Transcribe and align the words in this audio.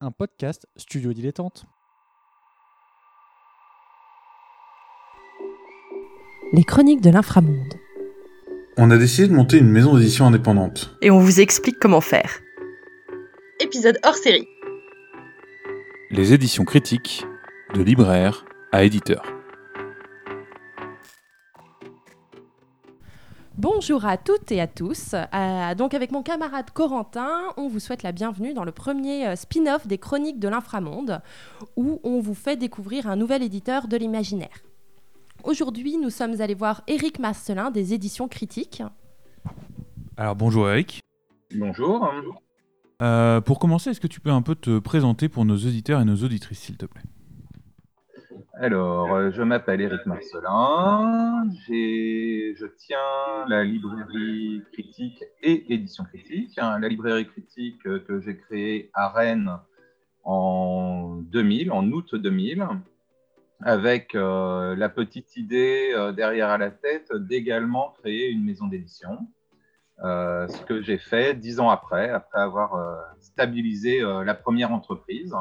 un 0.00 0.10
podcast 0.10 0.66
Studio 0.76 1.12
Dilettante. 1.12 1.64
Les 6.52 6.64
chroniques 6.64 7.00
de 7.00 7.10
l'inframonde. 7.10 7.74
On 8.76 8.90
a 8.90 8.98
décidé 8.98 9.28
de 9.28 9.32
monter 9.32 9.58
une 9.58 9.70
maison 9.70 9.96
d'édition 9.96 10.26
indépendante. 10.26 10.96
Et 11.00 11.10
on 11.10 11.18
vous 11.18 11.40
explique 11.40 11.78
comment 11.80 12.02
faire. 12.02 12.40
Épisode 13.60 13.98
hors 14.04 14.16
série. 14.16 14.46
Les 16.10 16.34
éditions 16.34 16.64
critiques 16.64 17.24
de 17.74 17.82
libraire 17.82 18.44
à 18.72 18.84
éditeur. 18.84 19.35
Bonjour 23.58 24.04
à 24.04 24.18
toutes 24.18 24.52
et 24.52 24.60
à 24.60 24.66
tous. 24.66 25.14
Euh, 25.14 25.74
donc 25.74 25.94
avec 25.94 26.12
mon 26.12 26.22
camarade 26.22 26.70
Corentin, 26.72 27.30
on 27.56 27.68
vous 27.68 27.80
souhaite 27.80 28.02
la 28.02 28.12
bienvenue 28.12 28.52
dans 28.52 28.64
le 28.64 28.70
premier 28.72 29.28
euh, 29.28 29.34
spin-off 29.34 29.86
des 29.86 29.96
Chroniques 29.96 30.38
de 30.38 30.48
l'inframonde, 30.48 31.22
où 31.74 31.98
on 32.04 32.20
vous 32.20 32.34
fait 32.34 32.56
découvrir 32.56 33.06
un 33.06 33.16
nouvel 33.16 33.42
éditeur 33.42 33.88
de 33.88 33.96
l'imaginaire. 33.96 34.62
Aujourd'hui, 35.42 35.96
nous 35.96 36.10
sommes 36.10 36.42
allés 36.42 36.54
voir 36.54 36.82
Éric 36.86 37.18
Marcelin 37.18 37.70
des 37.70 37.94
éditions 37.94 38.28
critiques. 38.28 38.82
Alors 40.18 40.36
bonjour 40.36 40.68
Eric. 40.68 41.00
Bonjour. 41.54 42.10
Euh, 43.00 43.40
pour 43.40 43.58
commencer, 43.58 43.88
est-ce 43.88 44.00
que 44.00 44.06
tu 44.06 44.20
peux 44.20 44.30
un 44.30 44.42
peu 44.42 44.54
te 44.54 44.78
présenter 44.80 45.30
pour 45.30 45.46
nos 45.46 45.56
auditeurs 45.56 46.02
et 46.02 46.04
nos 46.04 46.16
auditrices, 46.16 46.60
s'il 46.60 46.76
te 46.76 46.84
plaît? 46.84 47.02
Alors, 48.58 49.12
euh, 49.12 49.30
je 49.32 49.42
m'appelle 49.42 49.82
Éric 49.82 50.06
Marcelin. 50.06 51.44
Je 51.68 52.66
tiens 52.78 53.46
la 53.48 53.62
librairie 53.62 54.62
critique 54.72 55.22
et 55.42 55.74
édition 55.74 56.04
critique. 56.04 56.58
hein. 56.58 56.78
La 56.78 56.88
librairie 56.88 57.26
critique 57.26 57.86
euh, 57.86 57.98
que 57.98 58.18
j'ai 58.22 58.38
créée 58.38 58.90
à 58.94 59.10
Rennes 59.10 59.58
en 60.24 61.16
2000, 61.16 61.70
en 61.70 61.86
août 61.92 62.14
2000, 62.14 62.66
avec 63.60 64.14
euh, 64.14 64.74
la 64.74 64.88
petite 64.88 65.36
idée 65.36 65.94
derrière 66.16 66.48
à 66.48 66.56
la 66.56 66.70
tête 66.70 67.12
d'également 67.14 67.94
créer 67.98 68.30
une 68.30 68.42
maison 68.42 68.68
d'édition. 68.68 69.18
Ce 69.98 70.64
que 70.64 70.80
j'ai 70.80 70.98
fait 70.98 71.34
dix 71.34 71.60
ans 71.60 71.68
après, 71.68 72.08
après 72.08 72.40
avoir 72.40 73.04
stabilisé 73.20 74.00
la 74.00 74.34
première 74.34 74.72
entreprise, 74.72 75.34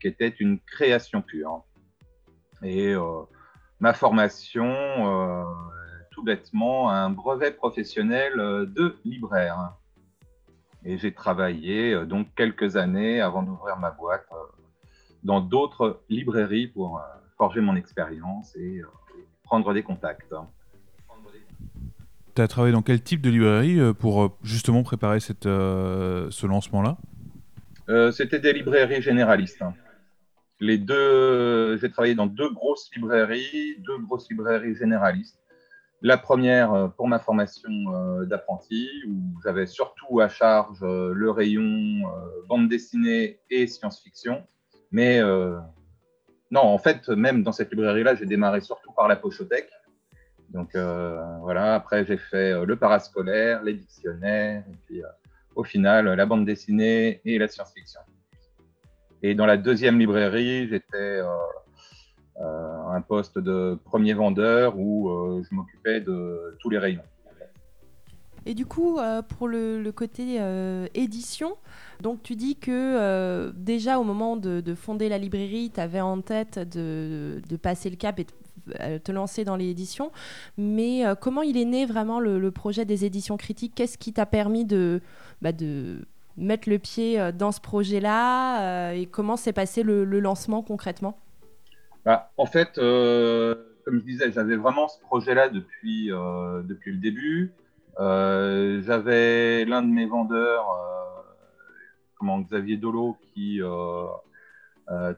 qui 0.00 0.06
était 0.06 0.28
une 0.28 0.58
création 0.60 1.22
pure. 1.22 1.64
Et 2.62 2.92
euh, 2.94 3.22
ma 3.80 3.92
formation, 3.92 4.66
euh, 4.66 5.44
tout 6.10 6.22
bêtement, 6.22 6.90
un 6.90 7.10
brevet 7.10 7.52
professionnel 7.52 8.38
euh, 8.38 8.66
de 8.66 8.96
libraire. 9.04 9.74
Et 10.84 10.96
j'ai 10.98 11.12
travaillé 11.12 12.06
donc 12.06 12.28
quelques 12.36 12.76
années 12.76 13.20
avant 13.20 13.42
d'ouvrir 13.42 13.78
ma 13.78 13.90
boîte 13.90 14.28
dans 15.24 15.40
d'autres 15.40 16.00
librairies 16.08 16.68
pour 16.68 17.02
forger 17.36 17.60
mon 17.60 17.74
expérience 17.74 18.54
et 18.56 18.80
prendre 19.42 19.74
des 19.74 19.82
contacts. 19.82 20.32
Tu 22.36 22.40
as 22.40 22.46
travaillé 22.46 22.72
dans 22.72 22.82
quel 22.82 23.02
type 23.02 23.20
de 23.20 23.28
librairie 23.28 23.92
pour 23.94 24.38
justement 24.44 24.84
préparer 24.84 25.18
cette, 25.18 25.44
ce 25.44 26.46
lancement-là? 26.46 26.96
Euh, 27.88 28.12
C'était 28.12 28.38
des 28.38 28.52
librairies 28.52 29.02
généralistes. 29.02 29.64
Les 30.60 30.78
deux, 30.78 31.76
j'ai 31.78 31.90
travaillé 31.90 32.14
dans 32.14 32.26
deux 32.26 32.50
grosses 32.50 32.90
librairies, 32.94 33.76
deux 33.86 33.98
grosses 33.98 34.28
librairies 34.28 34.74
généralistes. 34.74 35.38
La 36.00 36.16
première 36.16 36.72
euh, 36.72 36.88
pour 36.88 37.08
ma 37.08 37.18
formation 37.18 37.70
euh, 37.70 38.24
d'apprenti, 38.24 38.88
où 39.08 39.40
j'avais 39.42 39.66
surtout 39.66 40.20
à 40.20 40.28
charge 40.28 40.78
euh, 40.82 41.12
le 41.12 41.30
rayon 41.30 42.02
bande 42.48 42.68
dessinée 42.68 43.40
et 43.50 43.66
science-fiction. 43.66 44.46
Mais 44.90 45.20
non, 46.50 46.62
en 46.62 46.78
fait, 46.78 47.08
même 47.08 47.42
dans 47.42 47.52
cette 47.52 47.70
librairie-là, 47.70 48.14
j'ai 48.14 48.24
démarré 48.24 48.62
surtout 48.62 48.90
par 48.92 49.06
la 49.06 49.16
pochothèque. 49.16 49.70
Donc 50.48 50.70
voilà, 51.42 51.74
après 51.74 52.06
j'ai 52.06 52.16
fait 52.16 52.64
le 52.64 52.76
parascolaire, 52.76 53.62
les 53.62 53.74
dictionnaires, 53.74 54.64
et 54.66 54.76
puis 54.86 55.02
au 55.54 55.62
final 55.62 56.06
la 56.06 56.24
bande 56.24 56.46
dessinée 56.46 57.20
et 57.26 57.36
la 57.38 57.48
science-fiction. 57.48 58.00
Et 59.22 59.34
dans 59.34 59.46
la 59.46 59.56
deuxième 59.56 59.98
librairie, 59.98 60.68
j'étais 60.68 60.96
euh, 60.96 61.24
euh, 62.40 62.88
un 62.90 63.00
poste 63.00 63.38
de 63.38 63.78
premier 63.84 64.14
vendeur 64.14 64.78
où 64.78 65.08
euh, 65.08 65.42
je 65.48 65.54
m'occupais 65.54 66.00
de 66.00 66.56
tous 66.60 66.70
les 66.70 66.78
rayons. 66.78 67.02
Et 68.46 68.54
du 68.54 68.64
coup, 68.64 68.98
pour 69.36 69.46
le, 69.46 69.90
côté 69.90 70.40
édition, 70.94 71.56
donc 72.00 72.22
tu 72.22 72.34
dis 72.34 72.56
que 72.56 73.50
déjà 73.50 73.98
au 73.98 74.04
moment 74.04 74.36
de, 74.38 74.62
de 74.62 74.74
fonder 74.74 75.10
la 75.10 75.18
librairie, 75.18 75.70
tu 75.74 75.80
avais 75.80 76.00
en 76.00 76.22
tête 76.22 76.58
de, 76.58 77.42
passer 77.60 77.90
le 77.90 77.96
cap 77.96 78.18
et 78.18 78.24
de 78.24 78.30
te 78.98 79.12
lancer 79.12 79.44
dans 79.44 79.56
l'édition. 79.56 80.10
Mais 80.56 81.06
euh, 81.06 81.14
comment 81.14 81.42
il 81.42 81.56
est 81.56 81.64
né 81.64 81.86
vraiment 81.86 82.20
le, 82.20 82.38
le 82.38 82.50
projet 82.50 82.84
des 82.84 83.04
éditions 83.04 83.36
critiques? 83.36 83.74
Qu'est-ce 83.74 83.98
qui 83.98 84.12
t'a 84.12 84.26
permis 84.26 84.64
de, 84.64 85.00
bah, 85.42 85.52
de 85.52 86.06
mettre 86.38 86.68
le 86.68 86.78
pied 86.78 87.20
euh, 87.20 87.32
dans 87.32 87.52
ce 87.52 87.60
projet-là 87.60 88.62
euh, 88.62 88.92
Et 88.92 89.06
comment 89.06 89.36
s'est 89.36 89.52
passé 89.52 89.82
le, 89.82 90.04
lancement 90.04 90.62
concrètement? 90.62 91.18
Bah, 92.04 92.30
en 92.36 92.46
fait, 92.46 92.78
euh, 92.78 93.54
comme 93.84 93.98
je 93.98 94.04
disais, 94.04 94.32
j'avais 94.32 94.56
vraiment 94.56 94.88
ce 94.88 95.00
projet-là 95.00 95.48
depuis, 95.48 96.08
depuis 96.08 96.92
le 96.92 96.98
début. 96.98 97.52
J'avais 97.98 99.64
l'un 99.64 99.82
de 99.82 99.88
mes 99.88 100.06
vendeurs, 100.06 100.66
comment, 102.18 102.40
Xavier 102.40 102.76
Dolo, 102.76 103.16
qui 103.34 103.60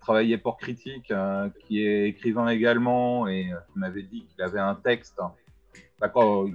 travaillait 0.00 0.38
pour 0.38 0.56
Critique, 0.56 1.10
hein, 1.10 1.50
qui 1.60 1.84
est 1.84 2.08
écrivain 2.08 2.48
également, 2.48 3.28
et 3.28 3.52
qui 3.72 3.78
m'avait 3.78 4.02
dit 4.02 4.26
qu'il 4.26 4.42
avait 4.42 4.60
un 4.60 4.74
texte. 4.74 5.16
Bah, 5.18 5.34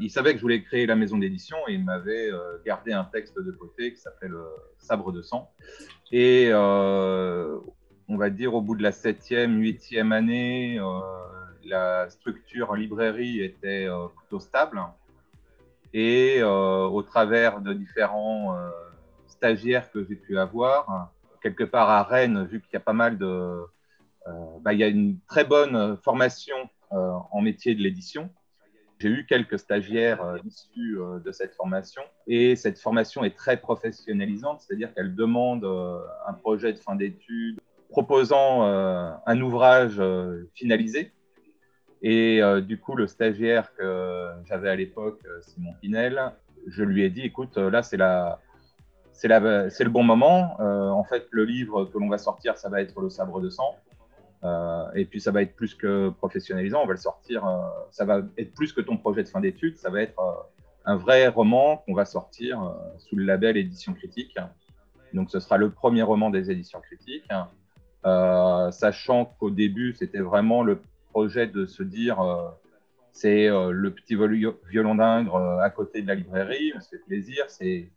il 0.01 0.09
savait 0.09 0.31
que 0.31 0.38
je 0.38 0.41
voulais 0.41 0.63
créer 0.63 0.85
la 0.85 0.95
maison 0.95 1.17
d'édition 1.17 1.57
et 1.67 1.73
il 1.73 1.83
m'avait 1.83 2.31
euh, 2.31 2.57
gardé 2.66 2.94
un 2.94 3.03
texte 3.03 3.39
de 3.39 3.51
côté 3.51 3.94
qui 3.94 4.00
s'appelle 4.00 4.33
euh, 4.33 4.47
Sabre 4.79 5.11
de 5.11 5.22
sang. 5.22 5.51
Et 6.11 6.50
euh, 6.51 7.59
on 8.07 8.17
va 8.17 8.29
dire 8.29 8.56
au 8.56 8.61
bout 8.61 8.75
de 8.75 8.83
la 8.83 8.91
septième, 8.91 9.59
huitième 9.59 10.11
année, 10.11 10.79
euh, 10.79 11.00
la 11.63 12.09
structure 12.09 12.75
librairie 12.75 13.41
était 13.41 13.88
plutôt 14.17 14.39
stable. 14.39 14.81
Et 15.94 16.44
au 16.44 17.01
travers 17.01 17.62
de 17.62 17.73
différents 17.73 18.56
stagiaires 19.27 19.89
que 19.91 20.03
j'ai 20.03 20.16
pu 20.16 20.38
avoir, 20.38 21.09
quelque 21.41 21.63
part 21.63 21.89
à 21.89 22.03
Rennes, 22.03 22.45
vu 22.45 22.62
qu'il 22.62 22.73
y 22.73 22.75
a 22.75 22.81
pas 22.81 22.94
mal 22.94 23.17
de... 23.17 23.66
bah, 24.59 24.73
il 24.73 24.79
y 24.79 24.83
a 24.83 24.88
une 24.88 25.19
très 25.22 25.45
bonne 25.45 25.97
formation 26.03 26.57
en 26.91 27.41
métier 27.41 27.73
de 27.73 27.81
l'édition. 27.81 28.29
J'ai 29.00 29.09
eu 29.09 29.25
quelques 29.25 29.59
stagiaires 29.59 30.23
euh, 30.23 30.38
issus 30.45 30.97
euh, 30.97 31.19
de 31.19 31.31
cette 31.31 31.53
formation 31.56 32.01
et 32.28 32.56
cette 32.56 32.79
formation 32.79 33.25
est 33.25 33.35
très 33.35 33.57
professionnalisante, 33.57 34.61
c'est-à-dire 34.61 34.94
qu'elle 34.94 35.16
demande 35.16 35.66
euh, 35.66 36.00
un 36.28 36.33
projet 36.33 36.72
de 36.72 36.78
fin 36.78 36.95
d'études 36.95 37.59
proposant 37.89 38.63
un 38.63 39.41
ouvrage 39.41 40.01
finalisé. 40.53 41.13
Et 42.01 42.41
du 42.63 42.78
coup, 42.78 42.95
le 42.95 43.07
stagiaire 43.07 43.73
que 43.75 44.31
j'avais 44.44 44.69
à 44.69 44.75
l'époque, 44.75 45.22
Simon 45.44 45.73
Pinel, 45.79 46.33
je 46.67 46.83
lui 46.83 47.03
ai 47.03 47.09
dit, 47.09 47.22
écoute, 47.22 47.56
là, 47.57 47.83
c'est 47.83 47.95
le 47.95 49.89
bon 49.89 50.03
moment. 50.03 50.59
En 50.59 51.03
fait, 51.06 51.27
le 51.29 51.45
livre 51.45 51.85
que 51.85 51.97
l'on 51.97 52.09
va 52.09 52.17
sortir, 52.17 52.57
ça 52.57 52.67
va 52.67 52.81
être 52.81 53.00
Le 53.00 53.09
Sabre 53.09 53.39
de 53.39 53.50
sang. 53.50 53.77
Euh, 54.45 54.91
et 54.95 55.06
puis, 55.06 55.19
ça 55.19 55.31
va 55.31 55.41
être 55.41 55.56
plus 55.56 55.73
que 55.75 56.09
professionnalisant. 56.09 56.81
On 56.83 56.88
va 56.88 56.94
le 56.94 57.00
sortir. 57.00 57.45
euh, 57.45 57.57
ça 57.91 58.06
va 58.06 58.22
être 58.38 58.53
plus 58.53 58.72
que 58.73 58.81
ton 58.81 58.97
projet 58.97 59.23
de 59.23 59.28
fin 59.28 59.39
d'études. 59.39 59.78
Ça 59.78 59.89
va 59.89 60.01
être 60.01 60.19
euh, 60.19 60.33
un 60.85 60.95
vrai 60.95 61.28
roman 61.28 61.78
qu'on 61.78 61.94
va 61.94 62.06
sortir 62.06 62.75
sous 63.00 63.16
le 63.16 63.25
label 63.25 63.57
Édition 63.57 63.94
Critique. 63.94 64.38
Donc, 65.13 65.31
ce 65.31 65.39
sera 65.39 65.57
le 65.57 65.72
premier 65.72 66.03
roman 66.03 66.29
des 66.29 66.51
éditions 66.51 66.79
critiques. 66.79 67.28
Sachant 68.03 69.25
qu'au 69.25 69.50
début, 69.50 69.95
c'était 69.97 70.19
vraiment 70.19 70.62
le 70.62 70.80
projet 71.12 71.48
de 71.48 71.65
se 71.65 71.81
dire 71.81 72.19
c'est 73.15 73.48
le 73.48 73.91
petit 73.91 74.15
violon 74.69 74.95
d'Ingres 74.95 75.36
euh, 75.38 75.59
à 75.59 75.69
côté 75.69 76.01
de 76.01 76.07
la 76.07 76.15
librairie, 76.15 76.74
on 76.75 76.81
fait 76.81 76.98
plaisir, 76.98 77.45
c'est 77.48 77.89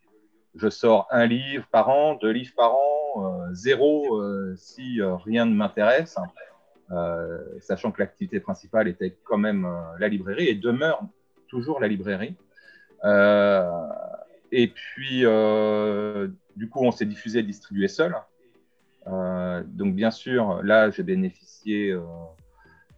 je 0.55 0.69
sors 0.71 1.09
un 1.11 1.27
livre 1.27 1.67
par 1.73 1.89
an, 1.89 2.15
deux 2.15 2.31
livres 2.31 2.55
par 2.57 2.75
an, 2.75 2.98
euh, 3.17 3.53
zéro 3.53 4.21
euh, 4.21 4.55
si 4.57 5.01
euh, 5.01 5.17
rien 5.17 5.47
ne 5.47 5.55
m'intéresse, 5.55 6.17
euh, 6.91 7.39
sachant 7.61 7.93
que 7.93 8.01
l'activité 8.01 8.41
principale 8.41 8.89
était 8.89 9.17
quand 9.25 9.39
même 9.39 9.69
la 9.99 10.09
librairie 10.09 10.49
et 10.49 10.55
demeure 10.55 11.03
toujours 11.49 11.81
la 11.81 11.89
librairie. 11.89 12.37
Et 14.51 14.69
puis, 14.69 15.21
du 16.57 16.69
coup, 16.71 16.81
on 16.83 16.91
s'est 16.91 17.07
diffusé 17.07 17.41
et 17.41 17.43
distribué 17.43 17.89
seul. 17.89 18.17
Donc, 19.07 19.95
bien 19.95 20.11
sûr, 20.11 20.63
là, 20.63 20.91
j'ai 20.91 21.03
bénéficié 21.03 21.95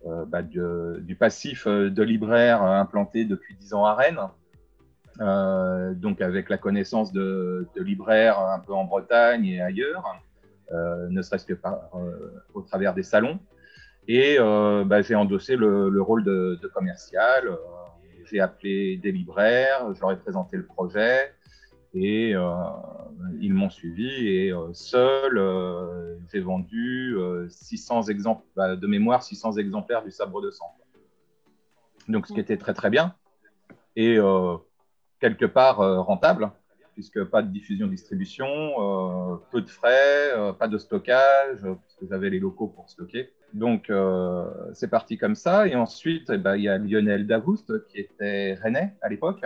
bah, 0.05 0.43
de- 0.43 1.01
du 1.03 1.17
passif 1.17 1.67
de 1.67 2.03
libraire 2.03 2.63
implanté 2.63 3.25
depuis 3.25 3.57
10 3.57 3.75
ans 3.75 3.85
à 3.85 3.95
Rennes. 3.95 4.21
Euh, 5.21 5.93
donc 5.95 6.21
avec 6.21 6.49
la 6.49 6.57
connaissance 6.57 7.13
de, 7.13 7.67
de 7.77 7.83
libraires 7.83 8.39
un 8.39 8.61
peu 8.61 8.73
en 8.73 8.85
Bretagne 8.85 9.45
et 9.45 9.61
ailleurs. 9.61 10.05
ne 10.73 11.23
serait-ce 11.23 11.45
que 11.45 11.55
par, 11.55 11.91
au 12.55 12.63
travers 12.63 12.95
des 12.95 13.03
salons. 13.03 13.39
Et 14.09 14.39
bah, 14.39 15.03
j'ai 15.03 15.15
endossé 15.15 15.57
le, 15.57 16.01
rôle 16.01 16.25
de, 16.25 16.59
de 16.63 16.69
commercial. 16.69 17.51
j'ai 18.25 18.41
appelé 18.41 18.97
des 18.97 19.13
libraires, 19.13 19.93
je 19.95 20.01
leur 20.01 20.13
ai 20.13 20.17
présenté 20.17 20.57
le 20.57 20.65
projet 20.65 21.35
et 21.93 22.35
ils 23.41 23.53
m'ont 23.53 23.71
suivi. 23.71 24.29
Et 24.29 24.53
seul, 24.73 25.41
j'ai 26.33 26.41
vendu 26.41 27.17
600 27.49 28.05
exemples, 28.05 28.45
bah, 28.57 28.77
de 28.77 28.87
mémoire, 28.87 29.23
600 29.23 29.57
exemplaires 29.59 30.05
du 30.05 30.11
sabre 30.11 30.41
de 30.41 30.51
sang. 30.51 30.73
Donc, 32.09 32.27
ce 32.27 32.33
qui 32.33 32.41
était 32.41 32.57
très 32.57 32.75
très 32.75 32.91
bien 32.91 33.15
et 33.97 34.19
quelque 35.21 35.47
part 35.47 35.77
rentable 36.07 36.51
puisque 37.01 37.25
pas 37.25 37.41
de 37.43 37.49
diffusion-distribution, 37.49 38.47
euh, 38.47 39.37
peu 39.51 39.63
de 39.63 39.71
frais, 39.71 40.33
euh, 40.35 40.53
pas 40.53 40.69
de 40.69 40.77
stockage, 40.77 41.61
puisque 41.61 42.11
j'avais 42.11 42.29
les 42.29 42.39
locaux 42.39 42.69
pour 42.69 42.91
stocker. 42.91 43.31
Donc, 43.55 43.89
euh, 43.89 44.45
c'est 44.75 44.91
parti 44.91 45.17
comme 45.17 45.35
ça. 45.35 45.67
Et 45.67 45.75
ensuite, 45.75 46.29
eh 46.31 46.37
ben, 46.37 46.57
il 46.57 46.65
y 46.65 46.69
a 46.69 46.77
Lionel 46.77 47.27
Davoust, 47.27 47.87
qui 47.87 48.01
était 48.01 48.53
rennais 48.63 48.95
à 49.01 49.09
l'époque, 49.09 49.43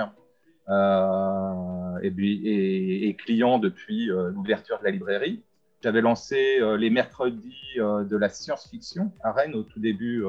et, 2.03 3.17
client 3.25 3.61
depuis 3.61 4.07
l'ouverture 4.07 4.81
de 4.81 4.85
la 4.85 4.91
librairie. 4.91 5.45
J'avais 5.83 6.01
lancé 6.01 6.59
les 6.77 6.91
mercredis 6.91 7.77
de 7.77 8.17
la 8.17 8.29
science-fiction 8.31 9.13
à 9.23 9.31
Rennes 9.33 9.55
au 9.55 9.63
tout 9.63 9.79
début 9.79 10.25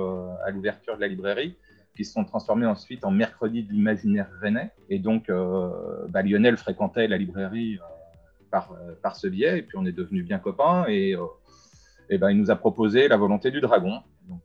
à 0.46 0.52
l'ouverture 0.52 0.96
de 0.96 1.02
la 1.02 1.08
librairie 1.08 1.56
qui 1.96 2.04
se 2.04 2.14
sont 2.14 2.26
transformés 2.26 2.66
ensuite 2.66 3.06
en 3.06 3.12
mercredi 3.12 3.64
de 3.64 3.72
l'imaginaire 3.72 4.28
rennais. 4.42 4.72
Et 4.90 5.00
donc, 5.00 5.30
euh, 5.30 5.70
bah, 6.10 6.22
Lionel 6.22 6.58
fréquentait 6.58 7.08
la 7.08 7.18
librairie 7.18 7.78
euh, 7.78 8.46
par, 8.52 8.74
euh, 8.74 8.94
par 9.02 9.16
ce 9.16 9.28
biais, 9.28 9.60
et 9.60 9.62
puis 9.62 9.78
on 9.78 9.86
est 9.86 9.94
devenus 9.94 10.26
bien 10.26 10.40
copains, 10.40 10.86
et, 10.88 11.16
et 12.10 12.18
ben, 12.18 12.30
il 12.32 12.38
nous 12.38 12.52
a 12.52 12.56
proposé 12.56 13.08
La 13.08 13.18
volonté 13.18 13.50
du 13.50 13.62
dragon. 13.62 14.02
Donc, 14.28 14.44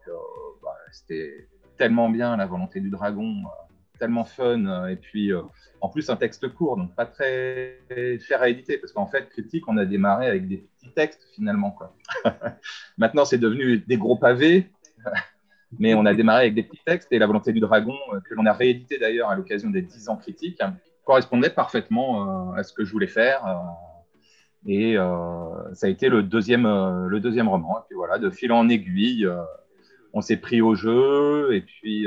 bah, 0.62 0.76
c'était 0.92 1.48
tellement 1.76 2.08
bien, 2.08 2.36
La 2.36 2.46
volonté 2.46 2.80
du 2.80 2.90
dragon, 2.90 3.42
tellement 3.98 4.24
fun, 4.24 4.88
et 4.88 4.96
puis 4.96 5.30
en 5.80 5.88
plus 5.88 6.08
un 6.08 6.16
texte 6.16 6.48
court, 6.48 6.76
donc 6.76 6.94
pas 6.94 7.04
très 7.04 7.78
cher 8.20 8.40
à 8.40 8.48
éditer, 8.48 8.78
parce 8.78 8.92
qu'en 8.92 9.06
fait, 9.06 9.28
Critique, 9.28 9.64
on 9.68 9.76
a 9.76 9.84
démarré 9.84 10.26
avec 10.26 10.48
des 10.48 10.58
petits 10.58 10.92
textes 10.94 11.26
finalement. 11.34 11.70
Quoi. 11.72 11.94
Maintenant, 12.98 13.24
c'est 13.24 13.38
devenu 13.38 13.78
des 13.78 13.96
gros 13.98 14.16
pavés 14.16 14.70
mais 15.78 15.94
on 15.94 16.04
a 16.06 16.14
démarré 16.14 16.42
avec 16.42 16.54
des 16.54 16.62
petits 16.62 16.82
textes 16.84 17.12
et 17.12 17.18
La 17.18 17.26
volonté 17.26 17.52
du 17.52 17.60
dragon, 17.60 17.96
euh, 18.12 18.20
que 18.20 18.34
l'on 18.34 18.46
a 18.46 18.52
réédité 18.52 18.98
d'ailleurs 18.98 19.30
à 19.30 19.36
l'occasion 19.36 19.70
des 19.70 19.82
10 19.82 20.08
ans 20.08 20.16
critiques, 20.16 20.60
correspondait 21.04 21.50
parfaitement 21.50 22.50
euh, 22.52 22.58
à 22.58 22.62
ce 22.62 22.72
que 22.72 22.84
je 22.84 22.92
voulais 22.92 23.06
faire. 23.06 23.46
Euh, 23.46 23.54
et 24.66 24.96
ça 25.72 25.86
a 25.86 25.88
été 25.88 26.10
le 26.10 26.22
deuxième, 26.22 26.64
le 26.64 27.18
deuxième 27.18 27.48
roman. 27.48 27.78
Et 27.78 27.82
puis 27.88 27.96
voilà, 27.96 28.18
de 28.18 28.28
fil 28.28 28.52
en 28.52 28.68
aiguille, 28.68 29.26
on 30.12 30.20
s'est 30.20 30.36
pris 30.36 30.60
au 30.60 30.74
jeu 30.74 31.54
et 31.54 31.62
puis 31.62 32.04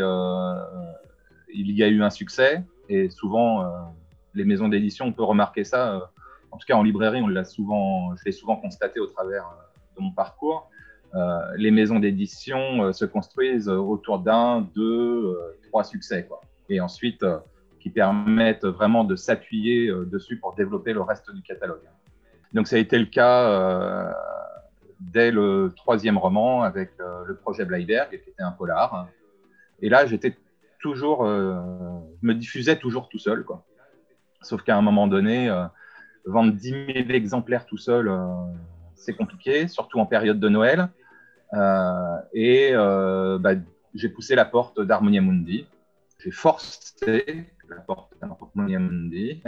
il 1.51 1.71
y 1.71 1.83
a 1.83 1.87
eu 1.87 2.03
un 2.03 2.11
succès. 2.11 2.63
Et 2.89 3.09
souvent, 3.09 3.95
les 4.35 4.45
maisons 4.45 4.69
d'édition, 4.69 5.05
on 5.05 5.13
peut 5.13 5.23
remarquer 5.23 5.63
ça. 5.63 6.11
en 6.51 6.57
tout 6.57 6.67
cas, 6.67 6.75
en 6.75 6.83
librairie, 6.83 7.23
on 7.23 7.27
l'a 7.27 7.43
souvent, 7.43 8.15
je 8.17 8.23
l'ai 8.23 8.31
souvent 8.31 8.57
constaté 8.57 8.99
au 8.99 9.07
travers 9.07 9.49
de 9.97 10.03
mon 10.03 10.11
parcours 10.11 10.69
les 11.57 11.71
maisons 11.71 11.99
d'édition 11.99 12.85
euh, 12.85 12.91
se 12.91 13.05
construisent 13.05 13.69
autour 13.69 14.19
d'un, 14.19 14.61
deux, 14.75 15.25
euh, 15.25 15.59
trois 15.67 15.83
succès. 15.83 16.25
Quoi. 16.25 16.41
Et 16.69 16.79
ensuite, 16.79 17.25
qui 17.79 17.89
permettent 17.89 18.65
vraiment 18.65 19.03
de 19.03 19.15
s'appuyer 19.15 19.91
dessus 20.05 20.39
pour 20.39 20.55
développer 20.55 20.93
le 20.93 21.01
reste 21.01 21.29
du 21.31 21.41
catalogue. 21.41 21.81
Donc 22.53 22.67
ça 22.67 22.77
a 22.77 22.79
été 22.79 22.97
le 22.97 23.05
cas 23.05 24.15
dès 25.01 25.31
le 25.31 25.73
troisième 25.75 26.17
roman 26.17 26.63
avec 26.63 26.91
le 27.27 27.35
projet 27.35 27.65
Bleiberg, 27.65 28.09
qui 28.09 28.15
était 28.15 28.41
un 28.41 28.53
polar. 28.53 29.09
Et 29.81 29.89
là, 29.89 30.05
j'étais 30.05 30.37
toujours, 30.79 31.25
je 31.25 32.25
me 32.25 32.33
diffusais 32.33 32.77
toujours 32.77 33.09
tout 33.09 33.19
seul. 33.19 33.43
Quoi. 33.43 33.65
Sauf 34.41 34.63
qu'à 34.63 34.77
un 34.77 34.81
moment 34.81 35.07
donné, 35.07 35.53
vendre 36.25 36.53
10 36.53 36.69
000 36.69 37.09
exemplaires 37.09 37.65
tout 37.65 37.77
seul, 37.77 38.09
c'est 38.95 39.13
compliqué, 39.13 39.67
surtout 39.67 39.99
en 39.99 40.05
période 40.05 40.39
de 40.39 40.47
Noël. 40.47 40.87
Euh, 41.53 42.17
et 42.33 42.69
euh, 42.73 43.37
bah, 43.37 43.53
j'ai 43.93 44.09
poussé 44.09 44.35
la 44.35 44.45
porte 44.45 44.79
d'Harmonia 44.81 45.21
Mundi. 45.21 45.67
J'ai 46.19 46.31
forcé 46.31 47.47
la 47.69 47.75
porte 47.77 48.13
d'Harmonia 48.21 48.79
Mundi, 48.79 49.43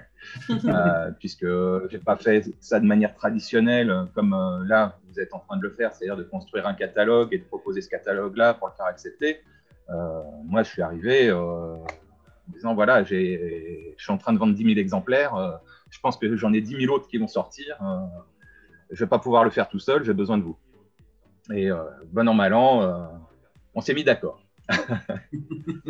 euh, 0.50 1.10
puisque 1.18 1.46
j'ai 1.88 1.98
pas 1.98 2.16
fait 2.16 2.44
ça 2.60 2.80
de 2.80 2.86
manière 2.86 3.14
traditionnelle, 3.14 3.92
comme 4.14 4.34
là 4.66 4.98
vous 5.08 5.20
êtes 5.20 5.32
en 5.34 5.38
train 5.38 5.56
de 5.56 5.62
le 5.62 5.70
faire, 5.70 5.94
c'est-à-dire 5.94 6.16
de 6.16 6.24
construire 6.24 6.66
un 6.66 6.74
catalogue 6.74 7.32
et 7.32 7.38
de 7.38 7.44
proposer 7.44 7.80
ce 7.80 7.88
catalogue-là 7.88 8.54
pour 8.54 8.68
le 8.68 8.74
faire 8.74 8.86
accepter. 8.86 9.40
moi, 10.44 10.62
je 10.62 10.70
suis 10.70 10.82
arrivé 10.82 11.30
en 11.32 11.84
disant 12.48 12.74
voilà, 12.74 13.04
je 13.04 13.94
suis 13.96 14.12
en 14.12 14.18
train 14.18 14.32
de 14.32 14.38
vendre 14.38 14.54
10 14.54 14.64
000 14.64 14.78
exemplaires, 14.78 15.60
je 15.90 16.00
pense 16.00 16.16
que 16.16 16.36
j'en 16.36 16.52
ai 16.52 16.60
10 16.60 16.80
000 16.80 16.94
autres 16.94 17.08
qui 17.08 17.18
vont 17.18 17.28
sortir. 17.28 17.76
je 18.90 18.94
ne 18.94 18.98
vais 19.06 19.08
pas 19.08 19.20
pouvoir 19.20 19.44
le 19.44 19.50
faire 19.50 19.68
tout 19.68 19.80
seul, 19.80 20.02
j'ai 20.02 20.14
besoin 20.14 20.38
de 20.38 20.42
vous. 20.42 20.56
Et 21.52 21.70
euh, 21.70 21.84
bon 22.12 22.28
an, 22.28 22.34
mal 22.34 22.54
an, 22.54 22.82
euh, 22.82 23.06
on 23.74 23.80
s'est 23.80 23.94
mis 23.94 24.04
d'accord. 24.04 24.40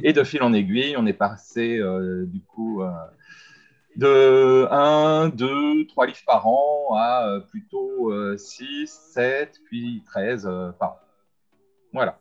et 0.03 0.13
de 0.13 0.23
fil 0.23 0.43
en 0.43 0.53
aiguille, 0.53 0.97
on 0.99 1.07
est 1.07 1.15
passé 1.15 1.79
euh, 1.79 2.27
du 2.27 2.43
coup 2.43 2.83
de 3.97 4.69
1, 4.71 5.31
2, 5.31 5.87
3 5.87 6.07
livres 6.07 6.19
par 6.27 6.47
an 6.47 6.95
à 6.95 7.41
plutôt 7.49 8.13
6, 8.37 8.87
7, 9.15 9.61
puis 9.65 10.03
13 10.05 10.49
par 10.79 10.91
an. 10.91 10.99
Voilà. 11.95 12.19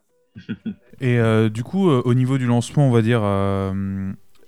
et 1.02 1.50
du 1.50 1.64
coup, 1.64 1.90
au 1.90 2.14
niveau 2.14 2.38
du 2.38 2.46
lancement, 2.46 2.88
on 2.88 2.92
va 2.92 3.02
dire 3.02 3.24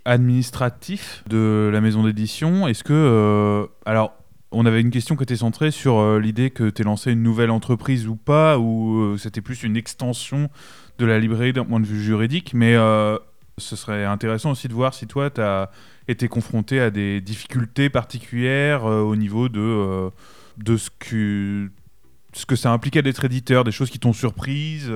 administratif 0.06 1.26
de 1.28 1.70
la 1.74 1.82
maison 1.82 2.04
d'édition, 2.04 2.68
est-ce 2.68 2.86
que. 2.86 3.68
alors, 3.86 4.14
on 4.52 4.66
avait 4.66 4.82
une 4.82 4.92
question 4.92 5.16
qui 5.16 5.24
était 5.24 5.36
centrée 5.36 5.72
sur 5.72 5.98
euh, 5.98 6.20
l'idée 6.20 6.52
que 6.52 6.70
tu 6.70 6.84
lancé 6.84 7.12
une 7.12 7.24
nouvelle 7.24 7.52
entreprise 7.52 8.08
ou 8.08 8.16
pas, 8.16 8.58
ou 8.58 9.00
euh, 9.00 9.18
c'était 9.18 9.42
plus 9.42 9.64
une 9.64 9.76
extension 9.76 10.50
de 11.00 11.06
la 11.06 11.20
librairie 11.20 11.54
d'un 11.54 11.66
point 11.66 11.80
de 11.80 11.86
vue 11.86 12.02
juridique, 12.02 12.54
mais 12.54 12.76
euh, 12.76 13.18
ce 13.58 13.76
serait 13.76 14.06
intéressant 14.06 14.52
aussi 14.52 14.68
de 14.68 14.74
voir 14.74 14.94
si 14.94 15.06
toi, 15.08 15.30
tu 15.30 15.42
as 15.42 15.70
été 16.08 16.28
confronté 16.28 16.80
à 16.80 16.90
des 16.90 17.20
difficultés 17.22 17.90
particulières 17.90 18.86
au 18.86 19.16
niveau 19.16 19.50
de, 19.50 20.10
de 20.58 20.78
ce, 20.78 20.90
que, 20.98 21.70
ce 22.34 22.46
que 22.46 22.56
ça 22.56 22.72
impliquait 22.72 23.02
d'être 23.02 23.26
éditeur, 23.26 23.64
des 23.64 23.72
choses 23.72 23.90
qui 23.90 24.00
t'ont 24.00 24.14
surprise 24.14 24.90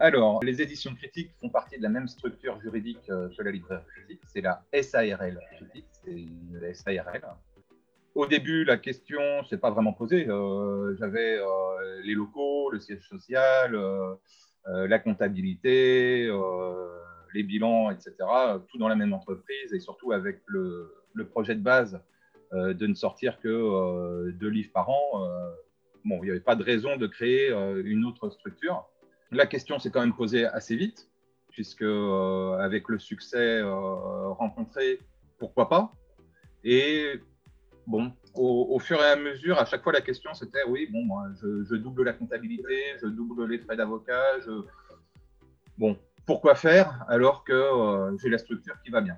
alors, 0.00 0.42
les 0.44 0.62
éditions 0.62 0.94
critiques 0.94 1.32
font 1.40 1.48
partie 1.48 1.76
de 1.76 1.82
la 1.82 1.88
même 1.88 2.06
structure 2.06 2.60
juridique 2.60 3.06
que 3.06 3.42
la 3.42 3.50
librairie 3.50 3.84
critique. 3.86 4.20
C'est 4.26 4.40
la 4.40 4.62
SARL 4.72 5.40
critique, 5.56 5.86
c'est 6.04 6.12
une 6.12 6.60
SARL. 6.72 7.22
Au 8.18 8.26
début, 8.26 8.64
la 8.64 8.78
question 8.78 9.20
ne 9.42 9.46
s'est 9.46 9.58
pas 9.58 9.70
vraiment 9.70 9.92
posée. 9.92 10.28
Euh, 10.28 10.96
j'avais 10.98 11.38
euh, 11.38 12.02
les 12.02 12.14
locaux, 12.14 12.68
le 12.70 12.80
siège 12.80 13.06
social, 13.08 13.76
euh, 13.76 14.16
la 14.66 14.98
comptabilité, 14.98 16.28
les 17.32 17.42
bilans, 17.44 17.92
etc. 17.92 18.14
Tout 18.68 18.78
dans 18.78 18.88
la 18.88 18.96
même 18.96 19.12
entreprise 19.12 19.72
et 19.72 19.78
surtout 19.78 20.10
avec 20.10 20.40
le, 20.46 20.92
projet 21.30 21.54
de 21.54 21.62
base 21.62 22.00
de 22.52 22.86
ne 22.86 22.94
sortir 22.94 23.38
que 23.40 24.30
deux 24.32 24.48
livres 24.48 24.72
par 24.74 24.90
an. 24.90 25.26
bon, 26.04 26.18
il 26.22 26.24
n'y 26.24 26.30
avait 26.30 26.40
pas 26.40 26.56
de 26.56 26.64
raison 26.64 26.96
de 26.96 27.06
créer 27.06 27.50
une 27.84 28.04
autre 28.04 28.28
structure. 28.30 28.84
La 29.30 29.46
question 29.46 29.78
s'est 29.78 29.90
quand 29.90 30.00
même 30.00 30.14
posée 30.14 30.46
assez 30.46 30.76
vite, 30.76 31.10
puisque 31.50 31.82
avec 31.82 32.88
le 32.88 32.98
succès 32.98 33.62
rencontré, 33.62 35.00
pourquoi 35.38 35.68
pas? 35.68 35.92
Et 36.64 37.20
bon, 37.86 38.12
au, 38.34 38.78
fur 38.78 39.00
et 39.02 39.10
à 39.10 39.16
mesure, 39.16 39.58
à 39.58 39.64
chaque 39.64 39.82
fois, 39.82 39.92
la 39.92 40.00
question 40.00 40.32
c'était 40.34 40.64
oui, 40.68 40.88
bon, 40.90 41.04
moi, 41.04 41.26
je, 41.40 41.74
double 41.76 42.04
la 42.04 42.12
comptabilité, 42.12 42.96
je 43.02 43.06
double 43.06 43.46
les 43.46 43.58
frais 43.58 43.76
d'avocat, 43.76 44.40
je... 44.44 44.62
bon, 45.76 45.98
pourquoi 46.26 46.54
faire 46.54 47.04
alors 47.08 47.44
que 47.44 47.52
euh, 47.52 48.16
j'ai 48.18 48.28
la 48.28 48.38
structure 48.38 48.76
qui 48.84 48.90
va 48.90 49.00
bien? 49.00 49.16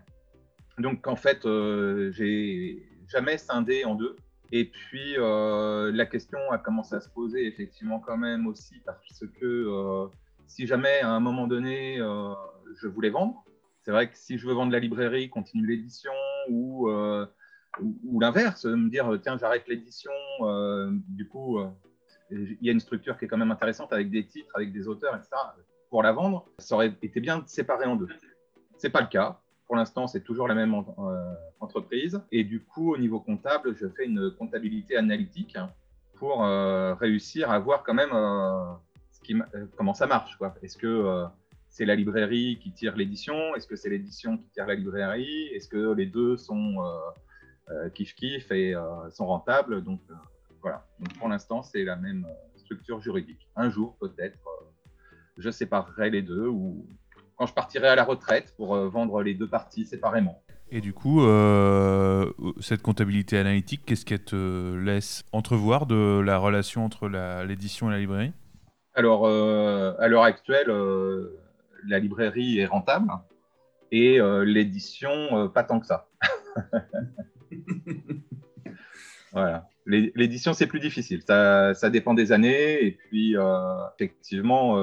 Donc, 0.78 1.06
en 1.06 1.16
fait, 1.16 1.44
euh, 1.44 2.10
j'ai 2.12 2.88
jamais 3.08 3.36
scindé 3.36 3.84
en 3.84 3.94
deux. 3.94 4.16
Et 4.52 4.64
puis, 4.64 5.14
euh, 5.16 5.92
la 5.92 6.06
question 6.06 6.38
a 6.50 6.58
commencé 6.58 6.94
à 6.94 7.00
se 7.00 7.08
poser 7.08 7.46
effectivement 7.46 8.00
quand 8.00 8.16
même 8.16 8.46
aussi 8.46 8.74
parce 8.84 9.24
que 9.40 10.08
si 10.46 10.66
jamais 10.66 11.00
à 11.00 11.10
un 11.10 11.20
moment 11.20 11.46
donné, 11.46 11.98
je 11.98 12.88
voulais 12.88 13.10
vendre, 13.10 13.44
c'est 13.82 13.92
vrai 13.92 14.10
que 14.10 14.16
si 14.16 14.38
je 14.38 14.46
veux 14.46 14.54
vendre 14.54 14.72
la 14.72 14.80
librairie, 14.80 15.30
continue 15.30 15.66
l'édition 15.66 16.12
ou 16.48 16.90
ou, 17.78 18.20
l'inverse, 18.20 18.64
me 18.64 18.88
dire 18.88 19.10
tiens, 19.22 19.38
j'arrête 19.38 19.66
l'édition, 19.68 20.12
euh, 20.42 20.90
du 21.08 21.28
coup, 21.28 21.58
euh, 21.58 21.68
il 22.30 22.58
y 22.60 22.68
a 22.68 22.72
une 22.72 22.80
structure 22.80 23.18
qui 23.18 23.24
est 23.24 23.28
quand 23.28 23.38
même 23.38 23.50
intéressante 23.50 23.92
avec 23.92 24.10
des 24.10 24.26
titres, 24.26 24.50
avec 24.54 24.72
des 24.72 24.88
auteurs, 24.88 25.14
etc. 25.14 25.30
Pour 25.88 26.02
la 26.02 26.12
vendre, 26.12 26.46
ça 26.58 26.74
aurait 26.74 26.94
été 27.02 27.20
bien 27.20 27.38
de 27.38 27.48
séparer 27.48 27.86
en 27.86 27.96
deux. 27.96 28.08
C'est 28.76 28.90
pas 28.90 29.00
le 29.00 29.08
cas. 29.08 29.40
Pour 29.70 29.76
l'instant, 29.76 30.08
c'est 30.08 30.22
toujours 30.22 30.48
la 30.48 30.56
même 30.56 30.74
entreprise. 31.60 32.20
Et 32.32 32.42
du 32.42 32.60
coup, 32.60 32.92
au 32.92 32.98
niveau 32.98 33.20
comptable, 33.20 33.76
je 33.76 33.86
fais 33.86 34.04
une 34.04 34.32
comptabilité 34.32 34.96
analytique 34.96 35.56
pour 36.16 36.42
réussir 36.98 37.52
à 37.52 37.60
voir 37.60 37.84
quand 37.84 37.94
même 37.94 38.10
qui, 39.22 39.36
comment 39.76 39.94
ça 39.94 40.08
marche. 40.08 40.36
Est-ce 40.62 40.76
que 40.76 41.24
c'est 41.68 41.84
la 41.84 41.94
librairie 41.94 42.58
qui 42.60 42.72
tire 42.72 42.96
l'édition? 42.96 43.54
Est-ce 43.54 43.68
que 43.68 43.76
c'est 43.76 43.90
l'édition 43.90 44.38
qui 44.38 44.48
tire 44.48 44.66
la 44.66 44.74
librairie? 44.74 45.46
Est-ce 45.54 45.68
que 45.68 45.92
les 45.92 46.06
deux 46.06 46.36
sont 46.36 46.74
kiff-kiff 47.94 48.50
et 48.50 48.74
sont 49.12 49.26
rentables? 49.26 49.84
Donc 49.84 50.00
voilà. 50.62 50.84
Pour 51.20 51.28
l'instant, 51.28 51.62
c'est 51.62 51.84
la 51.84 51.94
même 51.94 52.26
structure 52.56 53.00
juridique. 53.00 53.48
Un 53.54 53.70
jour, 53.70 53.96
peut-être, 54.00 54.40
je 55.38 55.48
séparerai 55.48 56.10
les 56.10 56.22
deux 56.22 56.48
ou 56.48 56.84
quand 57.40 57.46
je 57.46 57.54
partirai 57.54 57.88
à 57.88 57.94
la 57.94 58.04
retraite 58.04 58.52
pour 58.58 58.74
euh, 58.74 58.90
vendre 58.90 59.22
les 59.22 59.32
deux 59.32 59.48
parties 59.48 59.86
séparément. 59.86 60.42
Et 60.70 60.82
du 60.82 60.92
coup, 60.92 61.22
euh, 61.22 62.30
cette 62.60 62.82
comptabilité 62.82 63.38
analytique, 63.38 63.80
qu'est-ce 63.86 64.04
qu'elle 64.04 64.22
te 64.22 64.76
laisse 64.76 65.24
entrevoir 65.32 65.86
de 65.86 66.20
la 66.20 66.36
relation 66.36 66.84
entre 66.84 67.08
l'édition 67.46 67.88
et 67.88 67.92
la 67.92 67.98
librairie? 67.98 68.32
Alors, 68.94 69.26
euh, 69.26 69.94
à 69.98 70.08
l'heure 70.08 70.24
actuelle, 70.24 70.70
la 71.88 71.98
librairie 71.98 72.58
est 72.58 72.66
rentable 72.66 73.10
et 73.90 74.18
l'édition, 74.44 75.48
pas 75.48 75.64
tant 75.64 75.80
que 75.80 75.86
ça. 75.86 76.08
voilà. 79.32 79.66
L'édition, 79.86 80.52
c'est 80.52 80.66
plus 80.66 80.78
difficile. 80.78 81.22
Ça, 81.26 81.72
ça, 81.74 81.88
dépend 81.88 82.12
des 82.12 82.32
années. 82.32 82.84
Et 82.84 82.92
puis, 82.92 83.34
effectivement, 83.98 84.76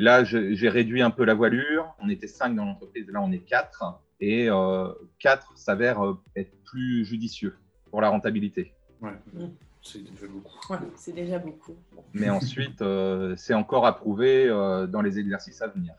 Là, 0.00 0.24
j'ai 0.24 0.68
réduit 0.70 1.02
un 1.02 1.10
peu 1.10 1.24
la 1.24 1.34
voilure. 1.34 1.94
On 2.00 2.08
était 2.08 2.26
cinq 2.26 2.56
dans 2.56 2.64
l'entreprise, 2.64 3.06
là 3.10 3.20
on 3.20 3.30
est 3.32 3.44
quatre. 3.44 4.00
Et 4.18 4.48
euh, 4.48 4.88
quatre 5.18 5.52
s'avère 5.58 6.02
euh, 6.02 6.18
être 6.36 6.52
plus 6.64 7.04
judicieux 7.04 7.54
pour 7.90 8.00
la 8.00 8.08
rentabilité. 8.08 8.72
Ouais, 9.02 9.12
c'est 9.82 10.02
déjà 10.02 10.26
beaucoup. 10.26 10.72
Ouais, 10.72 10.78
c'est 10.96 11.14
déjà 11.14 11.38
beaucoup. 11.38 11.76
Mais 12.14 12.30
ensuite, 12.40 12.80
euh, 12.80 13.34
c'est 13.36 13.52
encore 13.52 13.86
à 13.86 13.94
prouver 13.94 14.48
dans 14.88 15.02
les 15.02 15.18
exercices 15.18 15.60
à 15.60 15.68
venir. 15.68 15.92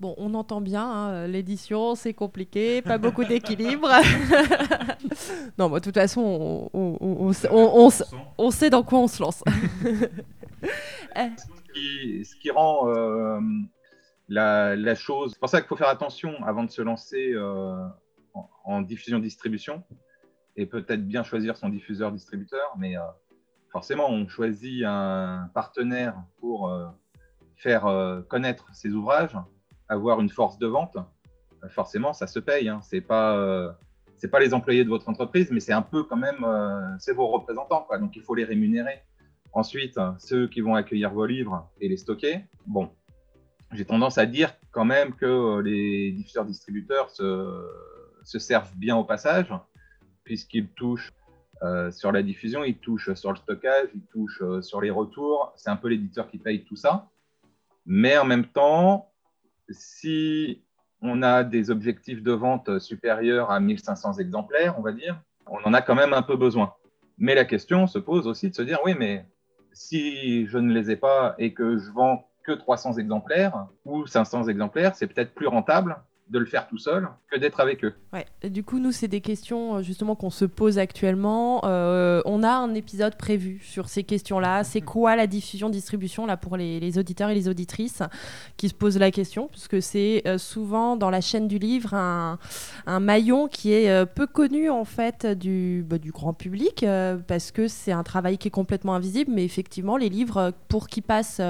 Bon, 0.00 0.14
on 0.16 0.32
entend 0.34 0.60
bien, 0.60 0.84
hein, 0.84 1.26
l'édition, 1.26 1.96
c'est 1.96 2.14
compliqué, 2.14 2.82
pas 2.82 2.98
beaucoup 2.98 3.24
d'équilibre. 3.24 3.88
non, 5.58 5.68
bah, 5.68 5.80
de 5.80 5.84
toute 5.84 5.96
façon, 5.96 6.70
on, 6.72 7.32
on, 8.38 8.50
sait 8.52 8.70
dans 8.70 8.84
quoi 8.84 9.00
on 9.00 9.08
se 9.08 9.20
lance. 9.20 9.42
rend 12.50 12.88
euh, 12.88 13.40
la, 14.28 14.94
chose. 14.94 15.32
C'est 15.32 15.40
pour 15.40 15.48
ça 15.48 15.60
qu'il 15.60 15.68
faut 15.68 15.76
faire 15.76 15.88
attention 15.88 16.34
avant 16.44 16.64
de 16.64 16.70
se 16.70 16.82
lancer 16.82 17.32
euh, 17.34 17.86
en, 18.64 18.82
diffusion-distribution 18.82 19.82
et 20.56 20.66
peut-être 20.66 21.06
bien 21.06 21.22
choisir 21.22 21.56
son 21.56 21.68
diffuseur-distributeur. 21.68 22.74
Mais 22.78 22.96
euh, 22.96 23.02
forcément, 23.70 24.08
on 24.08 24.28
choisit 24.28 24.84
un 24.84 25.50
partenaire 25.54 26.14
pour 26.38 26.72
faire 27.56 28.22
connaître 28.28 28.72
ses 28.74 28.90
ouvrages, 28.90 29.36
avoir 29.88 30.20
une 30.20 30.30
force 30.30 30.58
de 30.58 30.66
vente. 30.66 30.96
forcément, 31.68 32.12
ça 32.12 32.26
se 32.26 32.38
paye. 32.38 32.68
Hein. 32.68 32.80
C'est 32.82 33.00
pas 33.00 33.76
pas 34.32 34.40
les 34.40 34.52
employés 34.52 34.84
de 34.84 34.88
votre 34.88 35.08
entreprise, 35.08 35.50
mais 35.52 35.60
c'est 35.60 35.72
un 35.72 35.82
peu 35.82 36.02
quand 36.02 36.16
même, 36.16 36.44
c'est 36.98 37.12
vos 37.12 37.28
représentants. 37.28 37.86
Donc 38.00 38.16
il 38.16 38.22
faut 38.22 38.34
les 38.34 38.44
rémunérer. 38.44 39.02
Ensuite, 39.52 39.98
ceux 40.18 40.46
qui 40.46 40.60
vont 40.60 40.74
accueillir 40.74 41.12
vos 41.12 41.26
livres 41.26 41.68
et 41.80 41.88
les 41.88 41.96
stocker. 41.96 42.44
Bon, 42.66 42.90
j'ai 43.72 43.84
tendance 43.84 44.18
à 44.18 44.26
dire 44.26 44.54
quand 44.70 44.84
même 44.84 45.14
que 45.14 45.60
les 45.60 46.12
diffuseurs-distributeurs 46.12 47.10
se, 47.10 47.64
servent 48.24 48.74
bien 48.76 48.96
au 48.96 49.04
passage, 49.04 49.52
puisqu'ils 50.24 50.68
touchent 50.68 51.12
euh, 51.62 51.90
sur 51.90 52.12
la 52.12 52.22
diffusion, 52.22 52.62
ils 52.62 52.78
touchent 52.78 53.14
sur 53.14 53.30
le 53.30 53.36
stockage, 53.36 53.88
ils 53.94 54.06
touchent 54.06 54.42
euh, 54.42 54.62
sur 54.62 54.80
les 54.80 54.90
retours. 54.90 55.52
C'est 55.56 55.70
un 55.70 55.76
peu 55.76 55.88
l'éditeur 55.88 56.28
qui 56.28 56.38
paye 56.38 56.64
tout 56.64 56.76
ça. 56.76 57.10
Mais 57.84 58.16
en 58.16 58.24
même 58.24 58.46
temps, 58.46 59.10
si 59.70 60.62
on 61.00 61.22
a 61.22 61.42
des 61.42 61.70
objectifs 61.70 62.22
de 62.22 62.32
vente 62.32 62.78
supérieurs 62.78 63.50
à 63.50 63.60
1500 63.60 64.14
exemplaires, 64.14 64.78
on 64.78 64.82
va 64.82 64.92
dire, 64.92 65.20
on 65.46 65.58
en 65.64 65.74
a 65.74 65.82
quand 65.82 65.94
même 65.94 66.12
un 66.12 66.22
peu 66.22 66.36
besoin. 66.36 66.74
Mais 67.16 67.34
la 67.34 67.44
question 67.44 67.86
se 67.86 67.98
pose 67.98 68.26
aussi 68.26 68.50
de 68.50 68.54
se 68.54 68.62
dire, 68.62 68.78
oui, 68.84 68.94
mais 68.96 69.26
si 69.72 70.46
je 70.46 70.58
ne 70.58 70.72
les 70.72 70.90
ai 70.90 70.96
pas 70.96 71.34
et 71.38 71.52
que 71.52 71.78
je 71.78 71.90
vends 71.90 72.28
que 72.42 72.52
300 72.52 72.94
exemplaires 72.94 73.66
ou 73.84 74.06
500 74.06 74.48
exemplaires, 74.48 74.94
c'est 74.94 75.06
peut-être 75.06 75.34
plus 75.34 75.46
rentable 75.46 75.96
de 76.30 76.38
le 76.38 76.46
faire 76.46 76.66
tout 76.68 76.78
seul 76.78 77.08
que 77.30 77.38
d'être 77.38 77.60
avec 77.60 77.84
eux. 77.84 77.94
Ouais. 78.12 78.26
du 78.48 78.62
coup, 78.62 78.78
nous, 78.78 78.92
c'est 78.92 79.08
des 79.08 79.20
questions 79.20 79.76
euh, 79.76 79.82
justement 79.82 80.14
qu'on 80.14 80.30
se 80.30 80.44
pose 80.44 80.78
actuellement. 80.78 81.62
Euh, 81.64 82.22
on 82.24 82.42
a 82.42 82.50
un 82.50 82.74
épisode 82.74 83.16
prévu 83.16 83.60
sur 83.62 83.88
ces 83.88 84.04
questions-là. 84.04 84.64
C'est 84.64 84.80
quoi 84.80 85.16
la 85.16 85.26
diffusion-distribution 85.26 86.26
là 86.26 86.36
pour 86.36 86.56
les, 86.56 86.98
auditeurs 86.98 87.30
et 87.30 87.34
les 87.34 87.48
auditrices 87.48 88.02
qui 88.56 88.68
se 88.68 88.74
posent 88.74 88.98
la 88.98 89.10
question, 89.10 89.48
parce 89.48 89.68
que 89.68 89.80
c'est 89.80 90.22
euh, 90.26 90.38
souvent 90.38 90.96
dans 90.96 91.10
la 91.10 91.20
chaîne 91.20 91.48
du 91.48 91.58
livre 91.58 91.94
un, 91.94 92.38
maillon 93.00 93.48
qui 93.48 93.72
est 93.72 94.06
peu 94.06 94.26
connu 94.26 94.70
en 94.70 94.84
fait 94.84 95.26
du, 95.26 95.84
bah, 95.86 95.98
du 95.98 96.10
grand 96.10 96.32
public, 96.32 96.84
parce 97.26 97.52
que 97.52 97.68
c'est 97.68 97.92
un 97.92 98.02
travail 98.02 98.38
qui 98.38 98.48
est 98.48 98.52
complètement 98.52 98.94
invisible. 98.94 99.32
Mais 99.34 99.44
effectivement, 99.44 99.96
les 99.96 100.08
livres, 100.08 100.52
pour 100.68 100.88
qu'ils 100.88 101.02
passent 101.02 101.40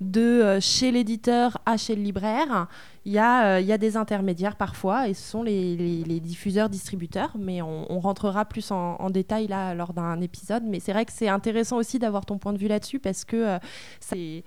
de 0.00 0.58
chez 0.60 0.92
l'éditeur 0.92 1.58
à 1.66 1.76
chez 1.76 1.96
le 1.96 2.02
libraire, 2.02 2.68
il 3.06 3.12
y, 3.12 3.18
a, 3.18 3.60
il 3.60 3.66
y 3.66 3.72
a 3.72 3.78
des 3.78 3.96
intermédiaires 3.98 4.56
parfois, 4.56 5.08
et 5.08 5.14
ce 5.14 5.30
sont 5.30 5.42
les, 5.42 5.76
les, 5.76 6.20
diffuseurs-distributeurs, 6.20 7.36
mais 7.38 7.60
on, 7.60 8.00
rentrera 8.00 8.46
plus 8.46 8.70
en, 8.70 9.10
détail 9.10 9.46
là 9.46 9.74
lors 9.74 9.92
d'un 9.92 10.20
épisode. 10.22 10.62
Mais 10.64 10.80
c'est 10.80 10.92
vrai 10.92 11.04
que 11.04 11.12
c'est 11.12 11.28
intéressant 11.28 11.76
aussi 11.76 11.98
d'avoir 11.98 12.24
ton 12.24 12.38
point 12.38 12.54
de 12.54 12.58
vue 12.58 12.68
là-dessus, 12.68 12.98
parce 12.98 13.26
que 13.26 13.36
euh, 13.36 13.58
c'est 14.00 14.42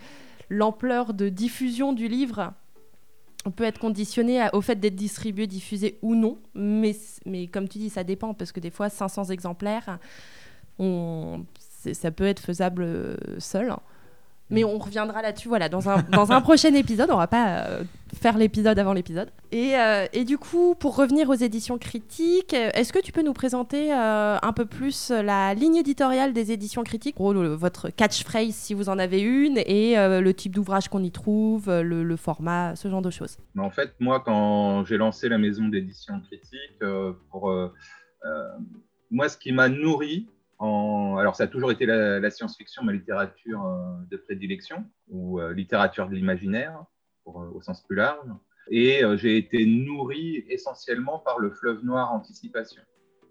l'ampleur 0.50 1.14
de 1.14 1.30
diffusion 1.30 1.94
du 1.94 2.08
livre 2.08 2.54
on 3.46 3.52
peut 3.52 3.64
être 3.64 3.80
conditionné 3.80 4.46
au 4.52 4.60
fait 4.60 4.76
d'être 4.76 4.96
distribué, 4.96 5.48
diffusé 5.48 5.98
ou 6.02 6.16
non, 6.16 6.38
mais, 6.54 6.94
mais 7.26 7.48
comme 7.48 7.70
tu 7.70 7.78
dis, 7.78 7.90
ça 7.90 8.04
dépend, 8.04 8.34
parce 8.34 8.52
que 8.52 8.60
des 8.60 8.72
fois, 8.72 8.90
500 8.90 9.26
exemplaires, 9.26 10.00
on, 10.80 11.46
ça 11.94 12.12
peut 12.12 12.26
être 12.26 12.42
faisable 12.42 12.84
euh, 12.84 13.16
seul. 13.40 13.74
Mais 14.50 14.66
on 14.66 14.78
reviendra 14.78 15.22
là-dessus, 15.22 15.48
voilà, 15.48 15.70
dans 15.70 15.90
un, 15.90 16.02
dans 16.04 16.32
un 16.34 16.42
prochain 16.50 16.74
épisode. 16.74 17.10
On 17.10 17.18
va 17.18 17.28
pas 17.28 17.60
euh, 17.60 17.84
faire 18.14 18.38
l'épisode 18.38 18.78
avant 18.80 18.94
l'épisode. 18.94 19.30
Et, 19.52 19.78
euh, 19.78 20.06
et, 20.14 20.24
du 20.24 20.38
coup, 20.38 20.76
pour 20.76 20.96
revenir 20.96 21.30
aux 21.30 21.36
éditions 21.36 21.78
critiques, 21.78 22.54
est-ce 22.54 22.92
que 22.92 23.00
tu 23.00 23.12
peux 23.12 23.24
nous 23.24 23.34
présenter 23.34 23.94
euh, 23.94 24.38
un 24.42 24.54
peu 24.54 24.66
plus 24.66 25.10
la 25.10 25.54
ligne 25.54 25.76
éditoriale 25.76 26.34
des 26.34 26.52
éditions 26.52 26.84
critiques, 26.84 27.16
votre 27.20 27.90
catchphrase 27.90 28.54
si 28.54 28.74
vous 28.74 28.90
en 28.90 29.00
avez 29.00 29.22
une, 29.22 29.58
et 29.58 29.96
le 29.96 30.32
type 30.34 30.56
d'ouvrage 30.56 30.90
qu'on 30.90 31.04
y 31.04 31.12
trouve, 31.12 31.70
le, 31.70 32.16
format, 32.16 32.76
ce 32.76 32.88
genre 32.90 33.02
de 33.02 33.12
choses 33.12 33.38
En 33.58 33.70
fait, 33.70 33.94
moi, 34.00 34.20
quand 34.20 34.86
j'ai 34.86 34.98
lancé 34.98 35.30
la 35.30 35.38
maison 35.38 35.68
d'édition 35.68 36.20
critique, 36.22 36.84
pour 37.32 37.52
moi, 39.12 39.30
ce 39.30 39.38
qui 39.38 39.52
m'a 39.52 39.70
nourri, 39.70 40.28
alors, 40.60 41.36
ça 41.36 41.44
a 41.44 41.48
toujours 41.48 41.72
été 41.72 41.86
la, 41.86 42.30
science-fiction, 42.30 42.84
ma 42.84 42.92
littérature 42.92 43.66
euh, 43.66 44.06
de 44.10 44.18
prédilection, 44.18 44.86
ou 45.10 45.40
euh, 45.40 45.54
littérature 45.54 46.10
de 46.10 46.16
l'imaginaire, 46.16 46.84
euh, 47.30 47.52
au 47.56 47.62
sens 47.62 47.84
plus 47.84 47.96
large. 47.96 48.28
Et 48.70 49.02
j'ai 49.16 49.38
été 49.38 49.66
nourri 49.66 50.44
essentiellement 50.50 51.20
par 51.20 51.40
le 51.40 51.52
fleuve 51.52 51.86
noir 51.86 52.12
Anticipation. 52.12 52.82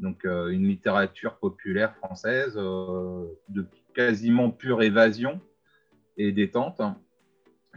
Donc, 0.01 0.25
une 0.25 0.67
littérature 0.67 1.37
populaire 1.37 1.95
française 1.97 2.55
de 2.55 3.67
quasiment 3.95 4.51
pure 4.51 4.83
évasion 4.83 5.39
et 6.17 6.33
détente. 6.33 6.81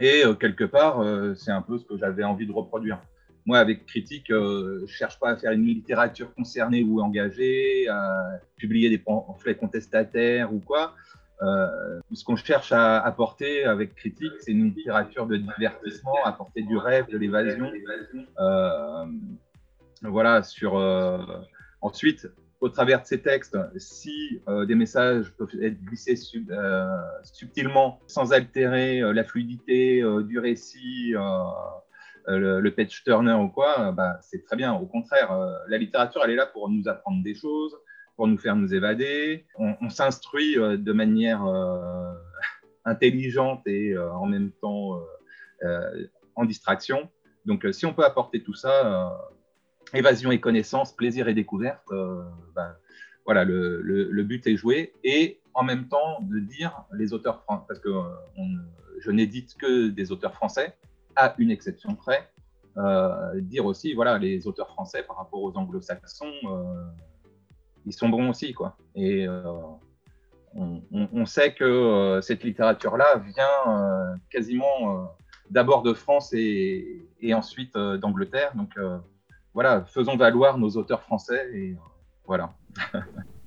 Et 0.00 0.22
quelque 0.40 0.64
part, 0.64 1.04
c'est 1.36 1.50
un 1.50 1.60
peu 1.60 1.76
ce 1.76 1.84
que 1.84 1.98
j'avais 1.98 2.24
envie 2.24 2.46
de 2.46 2.52
reproduire 2.52 2.98
moi, 3.46 3.58
avec 3.58 3.86
Critique, 3.86 4.30
euh, 4.30 4.78
je 4.80 4.82
ne 4.82 4.86
cherche 4.86 5.18
pas 5.18 5.30
à 5.30 5.36
faire 5.36 5.52
une 5.52 5.64
littérature 5.64 6.32
concernée 6.34 6.82
ou 6.82 7.00
engagée, 7.00 7.88
à 7.88 8.38
publier 8.56 8.90
des 8.90 8.98
pamphlets 8.98 9.56
contestataires 9.56 10.52
ou 10.52 10.60
quoi. 10.60 10.94
Euh, 11.42 12.00
ce 12.12 12.24
qu'on 12.24 12.36
cherche 12.36 12.72
à 12.72 13.00
apporter 13.00 13.64
avec 13.64 13.94
Critique, 13.94 14.32
c'est 14.40 14.52
une 14.52 14.74
littérature 14.74 15.26
de 15.26 15.36
divertissement, 15.36 16.16
apporter 16.24 16.62
du 16.62 16.76
rêve, 16.76 17.06
de 17.10 17.18
l'évasion. 17.18 17.70
Euh, 18.38 19.06
voilà, 20.02 20.42
sur. 20.42 20.74
ensuite, 21.80 22.28
au 22.60 22.68
travers 22.68 23.00
de 23.00 23.06
ces 23.06 23.22
textes, 23.22 23.56
si 23.76 24.40
des 24.66 24.74
messages 24.74 25.32
peuvent 25.38 25.48
être 25.62 25.82
glissés 25.82 26.16
subtilement, 27.22 28.00
sans 28.06 28.32
altérer 28.32 29.00
la 29.00 29.24
fluidité 29.24 30.02
du 30.24 30.38
récit, 30.38 31.14
euh, 32.28 32.60
le, 32.60 32.70
page 32.70 33.02
turner 33.02 33.34
ou 33.34 33.48
quoi, 33.48 33.88
euh, 33.88 33.92
bah, 33.92 34.18
c'est 34.22 34.44
très 34.44 34.56
bien. 34.56 34.72
Au 34.74 34.86
contraire, 34.86 35.32
euh, 35.32 35.52
la 35.68 35.78
littérature, 35.78 36.22
elle 36.24 36.30
est 36.30 36.36
là 36.36 36.46
pour 36.46 36.68
nous 36.68 36.86
apprendre 36.88 37.22
des 37.22 37.34
choses, 37.34 37.74
pour 38.20 38.28
nous 38.28 38.36
faire 38.36 38.54
nous 38.54 38.74
évader. 38.74 39.46
On, 39.56 39.88
s'instruit 39.88 40.56
de 40.56 40.92
manière 40.92 41.42
intelligente 42.84 43.66
et 43.66 43.96
en 43.96 44.26
même 44.26 44.50
temps 44.60 45.00
en 46.34 46.44
distraction. 46.44 47.08
Donc, 47.46 47.66
si 47.72 47.86
on 47.86 47.94
peut 47.94 48.04
apporter 48.04 48.42
tout 48.42 48.52
ça, 48.52 49.18
évasion 49.94 50.32
et 50.32 50.38
connaissance, 50.38 50.94
plaisir 50.94 51.28
et 51.28 51.32
découverte, 51.32 51.88
ben, 52.54 52.76
voilà, 53.24 53.46
le, 53.46 54.22
but 54.22 54.46
est 54.46 54.56
joué. 54.56 54.92
Et 55.02 55.40
en 55.54 55.62
même 55.62 55.88
temps, 55.88 56.20
de 56.20 56.40
dire 56.40 56.84
les 56.92 57.14
auteurs 57.14 57.40
français, 57.44 57.64
parce 57.68 57.80
que 57.80 57.88
je 58.98 59.10
n'édite 59.10 59.54
que 59.54 59.88
des 59.88 60.12
auteurs 60.12 60.34
français, 60.34 60.76
à 61.16 61.34
une 61.38 61.50
exception 61.50 61.94
près, 61.94 62.30
dire 63.36 63.64
aussi, 63.64 63.94
voilà, 63.94 64.18
les 64.18 64.46
auteurs 64.46 64.68
français 64.68 65.04
par 65.04 65.16
rapport 65.16 65.40
aux 65.40 65.56
anglo-saxons, 65.56 66.34
ils 67.86 67.92
sont 67.92 68.08
bons 68.08 68.30
aussi, 68.30 68.52
quoi. 68.52 68.76
Et 68.94 69.26
on, 70.54 71.26
sait 71.26 71.52
que 71.52 71.64
euh, 71.64 72.20
cette 72.20 72.42
littérature-là 72.42 73.22
vient 73.24 73.72
euh, 73.72 74.14
quasiment 74.30 74.64
euh, 74.84 75.04
d'abord 75.50 75.82
de 75.82 75.94
France 75.94 76.32
et, 76.32 77.06
ensuite 77.32 77.74
d'Angleterre. 77.76 78.52
Donc 78.54 78.70
voilà, 79.54 79.84
faisons 79.86 80.16
valoir 80.16 80.58
nos 80.58 80.70
auteurs 80.70 81.02
français 81.02 81.48
et 81.54 81.76
voilà. 82.26 82.54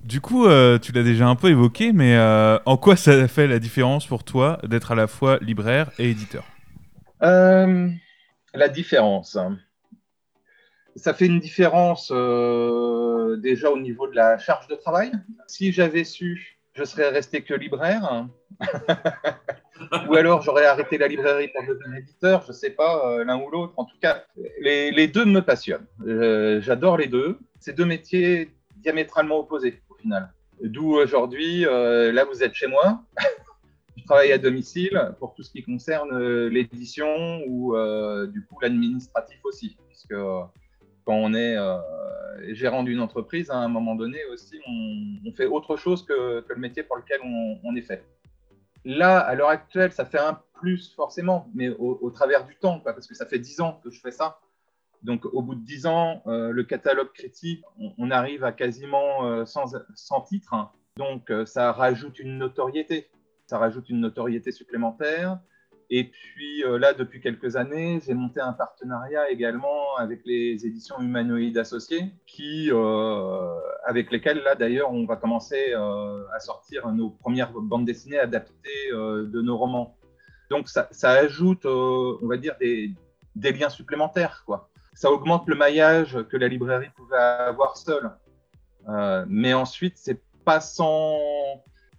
Du 0.03 0.19
coup, 0.19 0.43
tu 0.81 0.91
l'as 0.91 1.03
déjà 1.03 1.27
un 1.29 1.37
peu 1.37 1.49
évoqué, 1.49 1.93
mais 1.93 2.19
en 2.65 2.75
quoi 2.75 2.97
ça 2.97 3.25
fait 3.29 3.47
la 3.47 3.57
différence 3.59 4.05
pour 4.05 4.25
toi 4.25 4.59
d'être 4.63 4.91
à 4.91 4.95
la 4.95 5.07
fois 5.07 5.37
libraire 5.39 5.91
et 5.97 6.09
éditeur? 6.09 6.43
La 7.21 8.67
différence. 8.69 9.37
Ça 10.95 11.13
fait 11.13 11.25
une 11.25 11.39
différence 11.39 12.11
déjà 12.11 13.71
au 13.71 13.79
niveau 13.79 14.07
de 14.07 14.15
la 14.15 14.37
charge 14.37 14.67
de 14.67 14.75
travail. 14.75 15.11
Si 15.47 15.71
j'avais 15.71 16.03
su 16.03 16.53
je 16.73 16.83
serais 16.83 17.09
resté 17.09 17.41
que 17.41 17.53
libraire. 17.53 18.27
ou 20.09 20.15
alors 20.15 20.41
j'aurais 20.41 20.65
arrêté 20.65 20.97
la 20.97 21.07
librairie 21.07 21.49
pour 21.49 21.63
devenir 21.63 21.99
éditeur, 21.99 22.41
je 22.43 22.47
ne 22.49 22.53
sais 22.53 22.71
pas, 22.71 23.11
euh, 23.11 23.23
l'un 23.23 23.39
ou 23.39 23.49
l'autre. 23.49 23.73
En 23.77 23.85
tout 23.85 23.97
cas, 24.01 24.23
les, 24.59 25.07
deux 25.07 25.25
me 25.25 25.41
passionnent. 25.41 25.85
Euh, 26.07 26.61
j'adore 26.61 26.97
les 26.97 27.07
deux. 27.07 27.37
C'est 27.59 27.73
deux 27.73 27.85
métiers 27.85 28.51
diamétralement 28.77 29.39
opposés 29.39 29.81
au 29.89 29.95
final. 29.95 30.33
D'où 30.61 30.95
aujourd'hui, 30.95 31.65
euh, 31.65 32.11
là 32.11 32.25
vous 32.25 32.43
êtes 32.43 32.53
chez 32.53 32.67
moi. 32.67 33.03
je 33.97 34.03
travaille 34.05 34.31
à 34.31 34.37
domicile 34.37 35.13
pour 35.19 35.33
tout 35.33 35.43
ce 35.43 35.51
qui 35.51 35.63
concerne 35.63 36.47
l'édition 36.47 37.41
ou 37.47 37.75
du 38.27 38.45
coup 38.45 38.59
l'administratif 38.59 39.39
aussi, 39.43 39.77
puisque 39.87 40.15
quand 41.05 41.15
on 41.15 41.33
est 41.33 41.57
euh, 41.57 41.77
gérant 42.53 42.83
d'une 42.83 42.99
entreprise, 42.99 43.49
à 43.49 43.57
un 43.57 43.67
moment 43.67 43.95
donné 43.95 44.23
aussi, 44.25 44.59
on, 44.67 45.31
fait 45.33 45.45
autre 45.45 45.77
chose 45.77 46.05
que, 46.05 46.45
le 46.47 46.55
métier 46.55 46.83
pour 46.83 46.97
lequel 46.97 47.19
on, 47.63 47.75
est 47.75 47.81
fait. 47.81 48.05
Là, 48.85 49.19
à 49.19 49.35
l'heure 49.35 49.49
actuelle, 49.49 49.91
ça 49.91 50.05
fait 50.05 50.19
un 50.19 50.39
plus 50.53 50.93
forcément, 50.93 51.49
mais 51.55 51.69
au, 51.69 52.09
travers 52.11 52.45
du 52.45 52.55
temps, 52.55 52.79
parce 52.79 53.07
que 53.07 53.15
ça 53.15 53.25
fait 53.25 53.39
dix 53.39 53.59
ans 53.61 53.81
que 53.83 53.89
je 53.89 53.99
fais 53.99 54.11
ça. 54.11 54.39
Donc, 55.01 55.25
au 55.25 55.41
bout 55.41 55.55
de 55.55 55.65
dix 55.65 55.85
ans, 55.85 56.21
euh, 56.27 56.51
le 56.51 56.63
catalogue 56.63 57.11
critique, 57.11 57.63
on, 57.97 58.11
arrive 58.11 58.43
à 58.43 58.51
quasiment 58.51 59.45
100, 59.45 59.73
euh, 59.73 60.19
titres. 60.25 60.55
Donc, 60.95 61.31
ça 61.45 61.71
rajoute 61.71 62.19
une 62.19 62.37
notoriété. 62.37 63.09
Ça 63.47 63.57
rajoute 63.57 63.89
une 63.89 63.99
notoriété 63.99 64.51
supplémentaire. 64.51 65.39
Et 65.95 66.05
puis 66.05 66.63
euh, 66.63 66.79
là, 66.79 66.93
depuis 66.93 67.21
quelques 67.21 67.55
années, 67.55 68.01
j'ai 68.03 68.15
monté 68.15 68.41
un 68.41 68.53
partenariat 68.53 69.29
également 69.29 69.95
avec 69.99 70.21
les 70.25 70.65
éditions 70.65 70.99
humanoïdes 70.99 71.59
associées, 71.59 72.11
qui, 72.25 72.71
euh, 72.71 73.59
avec 73.85 74.09
lesquelles 74.11 74.41
là 74.41 74.55
d'ailleurs, 74.55 74.91
on 74.91 75.05
va 75.05 75.17
commencer 75.17 75.71
euh, 75.71 76.23
à 76.33 76.39
sortir 76.39 76.91
nos 76.91 77.11
premières 77.11 77.51
bandes 77.51 77.85
dessinées 77.85 78.17
adaptées 78.17 78.89
de 78.91 79.41
nos 79.43 79.55
romans. 79.55 79.95
Donc 80.49 80.67
ça, 80.67 80.87
ajoute, 81.11 81.67
on 81.67 82.25
va 82.27 82.37
dire, 82.37 82.55
des, 82.59 82.91
des, 83.35 83.53
liens 83.53 83.69
supplémentaires, 83.69 84.41
quoi. 84.47 84.71
Ça 84.95 85.11
augmente 85.11 85.47
le 85.47 85.53
maillage 85.53 86.17
que 86.27 86.37
la 86.37 86.47
librairie 86.47 86.89
pouvait 86.95 87.17
avoir 87.17 87.77
seule. 87.77 88.09
mais 89.27 89.53
ensuite, 89.53 89.93
c'est 89.97 90.23
pas 90.43 90.59
sans, 90.59 91.19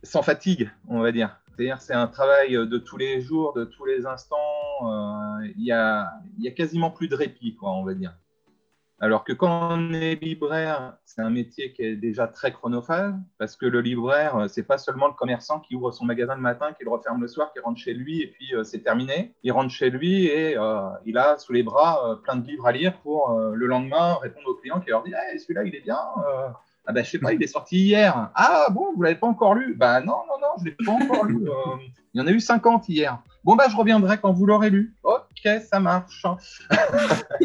sans 0.03 0.23
fatigue, 0.23 0.69
on 0.89 0.99
va 0.99 1.13
dire. 1.13 1.39
C'est-à-dire 1.55 1.81
c'est 1.81 1.95
un 1.95 2.09
travail 2.09 2.53
de 2.55 2.79
tous 2.79 2.97
les 2.97 3.21
jours, 3.21 3.53
de 3.53 3.65
tous 3.65 3.85
les 3.85 4.07
instants. 4.07 4.37
Euh, 4.83 5.47
il 5.57 5.65
y, 5.65 5.73
a, 5.73 6.11
quasiment 6.57 6.91
plus 6.91 7.07
de 7.07 7.15
répit, 7.15 7.55
quoi, 7.55 7.71
on 7.73 7.85
va 7.85 7.95
dire. 7.95 8.15
Alors 9.01 9.23
que 9.23 9.33
quand 9.33 9.71
on 9.73 9.93
est 9.93 10.17
libraire, 10.17 10.97
c'est 11.05 11.21
un 11.21 11.31
métier 11.31 11.73
qui 11.73 11.83
est 11.83 11.97
déjà 11.97 12.27
très 12.27 12.53
chronophage, 12.53 13.13
parce 13.39 13.57
que 13.57 13.67
le 13.67 13.81
libraire, 13.81 14.47
c'est 14.49 14.63
pas 14.63 14.79
seulement 14.79 15.09
le 15.09 15.15
commerçant 15.15 15.61
qui 15.61 15.75
ouvre 15.75 15.93
son 15.93 16.05
magasin 16.05 16.35
le 16.35 16.41
matin, 16.41 16.73
qui 16.73 16.85
le 16.85 16.91
referme 16.91 17.21
le 17.21 17.29
soir, 17.29 17.53
qui 17.53 17.61
rentre 17.61 17.79
chez 17.79 17.93
lui 17.93 18.23
et 18.23 18.29
puis 18.29 18.55
euh, 18.55 18.65
c'est 18.65 18.81
terminé. 18.81 19.35
Il 19.43 19.53
rentre 19.53 19.71
chez 19.71 19.91
lui 19.91 20.27
et 20.27 20.57
euh, 20.57 20.89
il 21.05 21.19
a 21.19 21.39
sous 21.39 21.53
les 21.53 21.63
bras 21.63 22.19
plein 22.25 22.37
de 22.37 22.47
livres 22.47 22.67
à 22.67 22.73
lire 22.73 22.99
pour 23.01 23.39
le 23.39 23.67
lendemain 23.67 24.15
répondre 24.15 24.49
aux 24.49 24.55
clients 24.55 24.81
qui 24.81 24.91
leur 24.91 25.03
disent 25.03 25.15
hey, 25.15 25.39
celui-là 25.39 25.65
il 25.65 25.75
est 25.75 25.81
bien, 25.81 25.99
ah 26.87 26.93
ben, 26.93 27.03
je 27.03 27.11
sais 27.11 27.19
pas, 27.19 27.33
il 27.33 27.43
est 27.43 27.47
sorti 27.47 27.79
hier. 27.79 28.31
Ah 28.35 28.67
bon, 28.71 28.93
vous 28.95 29.03
l'avez 29.03 29.15
pas 29.15 29.27
encore 29.27 29.55
lu 29.55 29.75
Bah 29.75 30.01
non, 30.01 30.19
non, 30.29 30.39
non, 30.41 30.49
je 30.59 30.65
l'ai 30.67 30.73
pas 30.73 30.93
encore 30.93 31.25
lu. 31.25 31.49
Euh, 31.49 31.77
il 32.13 32.21
y 32.21 32.23
en 32.23 32.27
a 32.27 32.31
eu 32.31 32.41
50 32.41 32.89
hier. 32.91 33.23
Bon 33.43 33.57
bah 33.57 33.67
je 33.71 33.77
reviendrai 33.77 34.19
quand 34.19 34.33
vous 34.33 34.45
l'aurez 34.45 34.69
lu. 34.71 34.95
Ok, 35.03 35.49
ça 35.63 35.81
marche. 35.81 36.27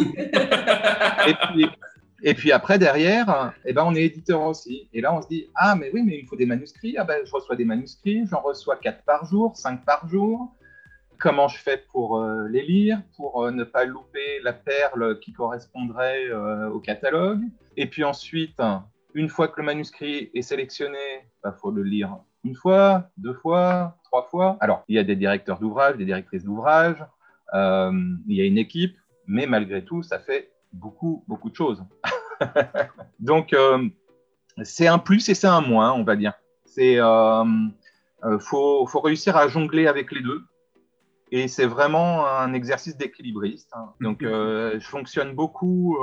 et, 2.21 2.33
puis, 2.33 2.51
après 2.51 2.77
derrière, 2.77 3.53
eh 3.65 3.71
ben, 3.71 3.83
on 3.85 3.95
est 3.95 4.03
éditeur 4.03 4.41
aussi. 4.41 4.89
Et 4.93 4.99
là 4.99 5.13
on 5.13 5.21
se 5.21 5.27
dit 5.29 5.47
ah 5.55 5.75
mais 5.75 5.89
oui 5.93 6.03
mais 6.03 6.19
il 6.19 6.27
faut 6.27 6.35
des 6.35 6.45
manuscrits. 6.45 6.97
Ah 6.97 7.05
ben 7.05 7.25
je 7.25 7.31
reçois 7.31 7.55
des 7.55 7.65
manuscrits, 7.65 8.25
j'en 8.29 8.41
reçois 8.41 8.75
4 8.75 9.05
par 9.05 9.25
jour, 9.25 9.55
5 9.55 9.85
par 9.85 10.05
jour. 10.09 10.53
Comment 11.17 11.47
je 11.47 11.57
fais 11.57 11.77
pour 11.91 12.19
euh, 12.19 12.47
les 12.49 12.63
lire, 12.63 13.01
pour 13.15 13.45
euh, 13.45 13.51
ne 13.51 13.63
pas 13.63 13.85
louper 13.85 14.39
la 14.43 14.53
perle 14.53 15.19
qui 15.19 15.31
correspondrait 15.31 16.29
au 16.71 16.79
catalogue? 16.79 17.43
Et 17.77 17.87
puis 17.87 18.03
ensuite, 18.03 18.59
une 19.13 19.29
fois 19.29 19.47
que 19.47 19.59
le 19.59 19.65
manuscrit 19.65 20.29
est 20.33 20.41
sélectionné, 20.41 20.97
il 21.21 21.29
bah, 21.43 21.55
faut 21.59 21.71
le 21.71 21.83
lire 21.83 22.17
une 22.43 22.55
fois, 22.55 23.09
deux 23.17 23.33
fois, 23.33 23.97
trois 24.03 24.23
fois. 24.23 24.57
Alors, 24.61 24.83
il 24.87 24.95
y 24.95 24.99
a 24.99 25.03
des 25.03 25.15
directeurs 25.15 25.59
d'ouvrage, 25.59 25.97
des 25.97 26.05
directrices 26.05 26.43
d'ouvrage, 26.43 27.03
euh, 27.53 27.91
il 28.27 28.35
y 28.35 28.41
a 28.41 28.45
une 28.45 28.57
équipe, 28.57 28.97
mais 29.27 29.45
malgré 29.45 29.83
tout, 29.83 30.03
ça 30.03 30.19
fait 30.19 30.51
beaucoup, 30.71 31.23
beaucoup 31.27 31.49
de 31.49 31.55
choses. 31.55 31.83
Donc, 33.19 33.53
euh, 33.53 33.87
c'est 34.63 34.87
un 34.87 34.99
plus 34.99 35.27
et 35.29 35.33
c'est 35.33 35.47
un 35.47 35.61
moins, 35.61 35.91
on 35.93 36.03
va 36.03 36.15
dire. 36.15 36.33
C'est 36.65 36.99
euh, 36.99 37.43
faut, 38.39 38.85
réussir 39.03 39.35
à 39.35 39.47
jongler 39.47 39.87
avec 39.87 40.11
les 40.11 40.21
deux. 40.21 40.43
Et 41.31 41.47
c'est 41.47 41.67
vraiment 41.67 42.25
un 42.25 42.53
exercice 42.53 42.97
d'équilibriste. 42.97 43.69
Hein. 43.73 43.93
Donc, 44.01 44.21
je 44.21 44.79
fonctionne 44.81 45.35
beaucoup 45.35 45.95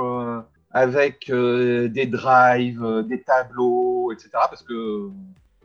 avec 0.71 1.29
euh, 1.29 1.87
des 1.87 2.05
drives, 2.05 2.83
euh, 2.83 3.03
des 3.03 3.21
tableaux, 3.21 4.11
etc. 4.11 4.29
Parce 4.33 4.63
que, 4.63 5.09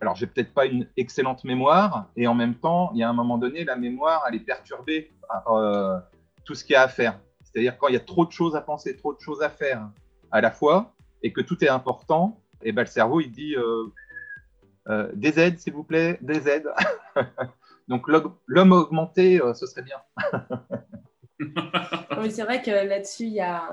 alors, 0.01 0.17
j'ai 0.17 0.27
peut-être 0.27 0.55
pas 0.55 0.67
une 0.67 0.87
excellente 0.97 1.45
mémoire, 1.45 2.09
et 2.17 2.27
en 2.27 2.35
même 2.35 2.55
temps, 2.55 2.91
il 2.95 3.01
y 3.01 3.03
a 3.03 3.09
un 3.09 3.13
moment 3.13 3.39
donné, 3.39 3.65
la 3.65 3.77
mémoire, 3.77 4.25
elle 4.29 4.37
est 4.37 4.41
perturbée 4.41 5.13
par 5.29 5.53
euh, 5.53 5.99
tout 6.45 6.55
ce 6.55 6.65
qu'il 6.65 6.75
y 6.75 6.77
a 6.77 6.83
à 6.83 6.89
faire. 6.89 7.19
C'est-à-dire 7.45 7.77
quand 7.79 7.89
il 7.89 7.95
y 7.95 7.97
a 7.97 8.01
trop 8.01 8.25
de 8.25 8.33
choses 8.33 8.57
à 8.57 8.61
penser, 8.61 8.97
trop 8.97 9.13
de 9.13 9.21
choses 9.21 9.43
à 9.43 9.51
faire 9.51 9.89
à 10.31 10.41
la 10.41 10.51
fois, 10.51 10.95
et 11.23 11.33
que 11.33 11.41
tout 11.41 11.63
est 11.65 11.69
important, 11.69 12.41
et 12.63 12.73
ben, 12.73 12.83
le 12.83 12.87
cerveau, 12.87 13.21
il 13.21 13.31
dit 13.31 13.55
des 15.15 15.39
aides, 15.39 15.59
s'il 15.59 15.73
vous 15.73 15.85
plaît, 15.85 16.19
des 16.23 16.49
aides. 16.49 16.71
Donc, 17.89 18.09
l'homme 18.09 18.73
augmenté, 18.73 19.41
ce 19.55 19.67
serait 19.67 19.83
bien. 19.83 19.99
c'est 22.31 22.43
vrai 22.43 22.63
que 22.63 22.71
là-dessus, 22.71 23.25
il 23.25 23.35
y 23.35 23.41
a 23.41 23.69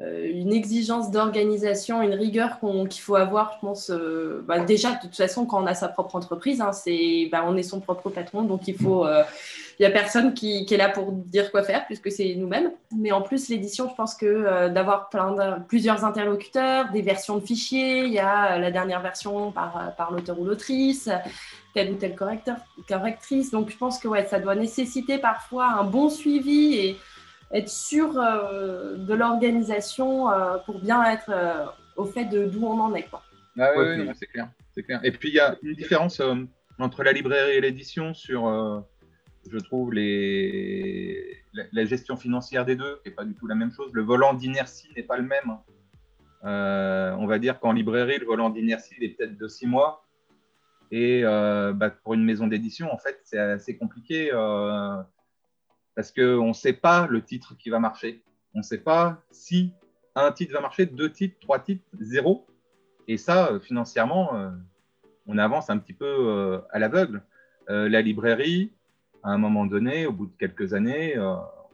une 0.00 0.52
exigence 0.52 1.10
d'organisation, 1.10 2.02
une 2.02 2.14
rigueur 2.14 2.60
qu'il 2.88 3.02
faut 3.02 3.16
avoir, 3.16 3.54
je 3.54 3.66
pense. 3.66 3.90
Euh, 3.90 4.44
bah, 4.46 4.60
déjà, 4.60 4.92
de 4.92 5.00
toute 5.00 5.16
façon, 5.16 5.44
quand 5.44 5.60
on 5.60 5.66
a 5.66 5.74
sa 5.74 5.88
propre 5.88 6.14
entreprise, 6.14 6.60
hein, 6.60 6.72
c'est, 6.72 7.28
bah, 7.32 7.44
on 7.46 7.56
est 7.56 7.64
son 7.64 7.80
propre 7.80 8.08
patron, 8.08 8.42
donc 8.42 8.68
il 8.68 8.76
faut. 8.76 9.04
Il 9.04 9.10
euh, 9.10 9.22
n'y 9.80 9.86
a 9.86 9.90
personne 9.90 10.34
qui, 10.34 10.64
est 10.70 10.76
là 10.76 10.88
pour 10.88 11.10
dire 11.10 11.50
quoi 11.50 11.64
faire, 11.64 11.84
puisque 11.86 12.12
c'est 12.12 12.36
nous-mêmes. 12.36 12.70
Mais 12.96 13.10
en 13.10 13.22
plus, 13.22 13.48
l'édition, 13.48 13.88
je 13.88 13.94
pense 13.96 14.14
que 14.14 14.68
d'avoir 14.68 15.10
plusieurs 15.66 16.04
interlocuteurs, 16.04 16.92
des 16.92 17.02
versions 17.02 17.36
de 17.36 17.44
fichiers, 17.44 18.04
il 18.04 18.12
y 18.12 18.20
a 18.20 18.56
la 18.58 18.70
dernière 18.70 19.02
version 19.02 19.50
par, 19.50 19.94
par 19.96 20.12
l'auteur 20.12 20.38
ou 20.38 20.44
l'autrice, 20.44 21.10
telle 21.74 21.92
ou 21.92 21.94
telle 21.96 22.14
correcteur, 22.14 22.56
correctrice. 22.88 23.50
Donc, 23.50 23.70
je 23.70 23.76
pense 23.76 23.98
que 23.98 24.06
ouais, 24.06 24.26
ça 24.26 24.38
doit 24.38 24.54
nécessiter 24.54 25.18
parfois 25.18 25.66
un 25.66 25.84
bon 25.84 26.08
suivi 26.08 26.74
et 26.74 26.96
être 27.52 27.68
sûr 27.68 28.18
euh, 28.18 28.96
de 28.96 29.14
l'organisation 29.14 30.30
euh, 30.30 30.58
pour 30.58 30.80
bien 30.80 31.04
être 31.10 31.30
euh, 31.30 31.64
au 31.96 32.04
fait 32.04 32.26
de 32.26 32.46
d'où 32.46 32.64
on 32.66 32.78
en 32.80 32.94
est. 32.94 33.04
Quoi. 33.04 33.22
Ah 33.58 33.70
oui, 33.76 34.08
c'est 34.14 34.26
clair, 34.26 34.48
clair. 34.76 35.00
Et 35.02 35.10
puis 35.10 35.30
il 35.30 35.34
y 35.34 35.40
a 35.40 35.56
une 35.62 35.74
différence 35.74 36.22
entre 36.78 37.02
la 37.02 37.12
librairie 37.12 37.56
et 37.56 37.60
l'édition 37.60 38.14
sur, 38.14 38.84
je 39.50 39.58
trouve, 39.58 39.92
les... 39.92 41.36
La, 41.72 41.84
gestion 41.84 42.16
financière 42.16 42.64
des 42.64 42.76
deux, 42.76 43.00
qui 43.02 43.08
n'est 43.08 43.16
pas 43.16 43.24
du 43.24 43.34
tout 43.34 43.48
la 43.48 43.56
même 43.56 43.72
chose. 43.72 43.90
Le 43.92 44.02
volant 44.02 44.32
d'inertie 44.32 44.88
n'est 44.96 45.02
pas 45.02 45.16
le 45.16 45.24
même. 45.24 45.58
on 46.44 47.26
va 47.26 47.38
dire 47.40 47.58
qu'en 47.58 47.72
librairie, 47.72 48.18
le 48.18 48.26
volant 48.26 48.48
d'inertie 48.48 48.94
est 49.00 49.08
peut-être 49.08 49.36
de 49.36 49.48
six 49.48 49.66
mois. 49.66 50.04
Et 50.92 51.22
bah, 51.22 51.90
pour 51.90 52.14
une 52.14 52.22
maison 52.22 52.46
d'édition, 52.46 52.92
en 52.92 52.98
fait, 52.98 53.18
c'est 53.24 53.40
assez 53.40 53.76
compliqué 53.76 54.30
parce 55.98 56.12
qu'on 56.12 56.46
ne 56.46 56.52
sait 56.52 56.74
pas 56.74 57.08
le 57.08 57.24
titre 57.24 57.56
qui 57.58 57.70
va 57.70 57.80
marcher. 57.80 58.22
On 58.54 58.58
ne 58.58 58.62
sait 58.62 58.78
pas 58.78 59.20
si 59.32 59.72
un 60.14 60.30
titre 60.30 60.52
va 60.54 60.60
marcher, 60.60 60.86
deux 60.86 61.10
titres, 61.10 61.34
trois 61.40 61.58
titres, 61.58 61.82
zéro. 61.98 62.46
Et 63.08 63.16
ça, 63.16 63.48
euh, 63.50 63.58
financièrement, 63.58 64.36
euh, 64.36 64.48
on 65.26 65.38
avance 65.38 65.70
un 65.70 65.78
petit 65.78 65.94
peu 65.94 66.06
euh, 66.06 66.60
à 66.70 66.78
l'aveugle. 66.78 67.24
la 67.66 68.00
librairie, 68.00 68.70
à 69.24 69.30
un 69.30 69.38
moment 69.38 69.66
donné, 69.66 70.06
au 70.06 70.12
bout 70.12 70.26
de 70.26 70.36
quelques 70.38 70.72
années, 70.72 71.18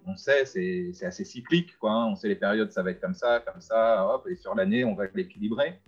on 0.06 0.16
sait, 0.16 0.46
c'est 0.46 1.04
assez 1.04 1.26
cyclique. 1.26 1.76
Quoi, 1.78 1.92
hein. 1.92 2.06
On 2.06 2.16
sait 2.16 2.28
les 2.28 2.34
périodes, 2.34 2.72
ça 2.72 2.82
va 2.82 2.92
être 2.92 3.02
comme 3.02 3.12
ça, 3.12 3.40
comme 3.40 3.60
ça, 3.60 4.08
hop, 4.08 4.26
et 4.26 4.36
sur 4.36 4.54
l'année, 4.54 4.86
on 4.86 4.94
va 4.94 5.04
l'équilibrer. 5.14 5.78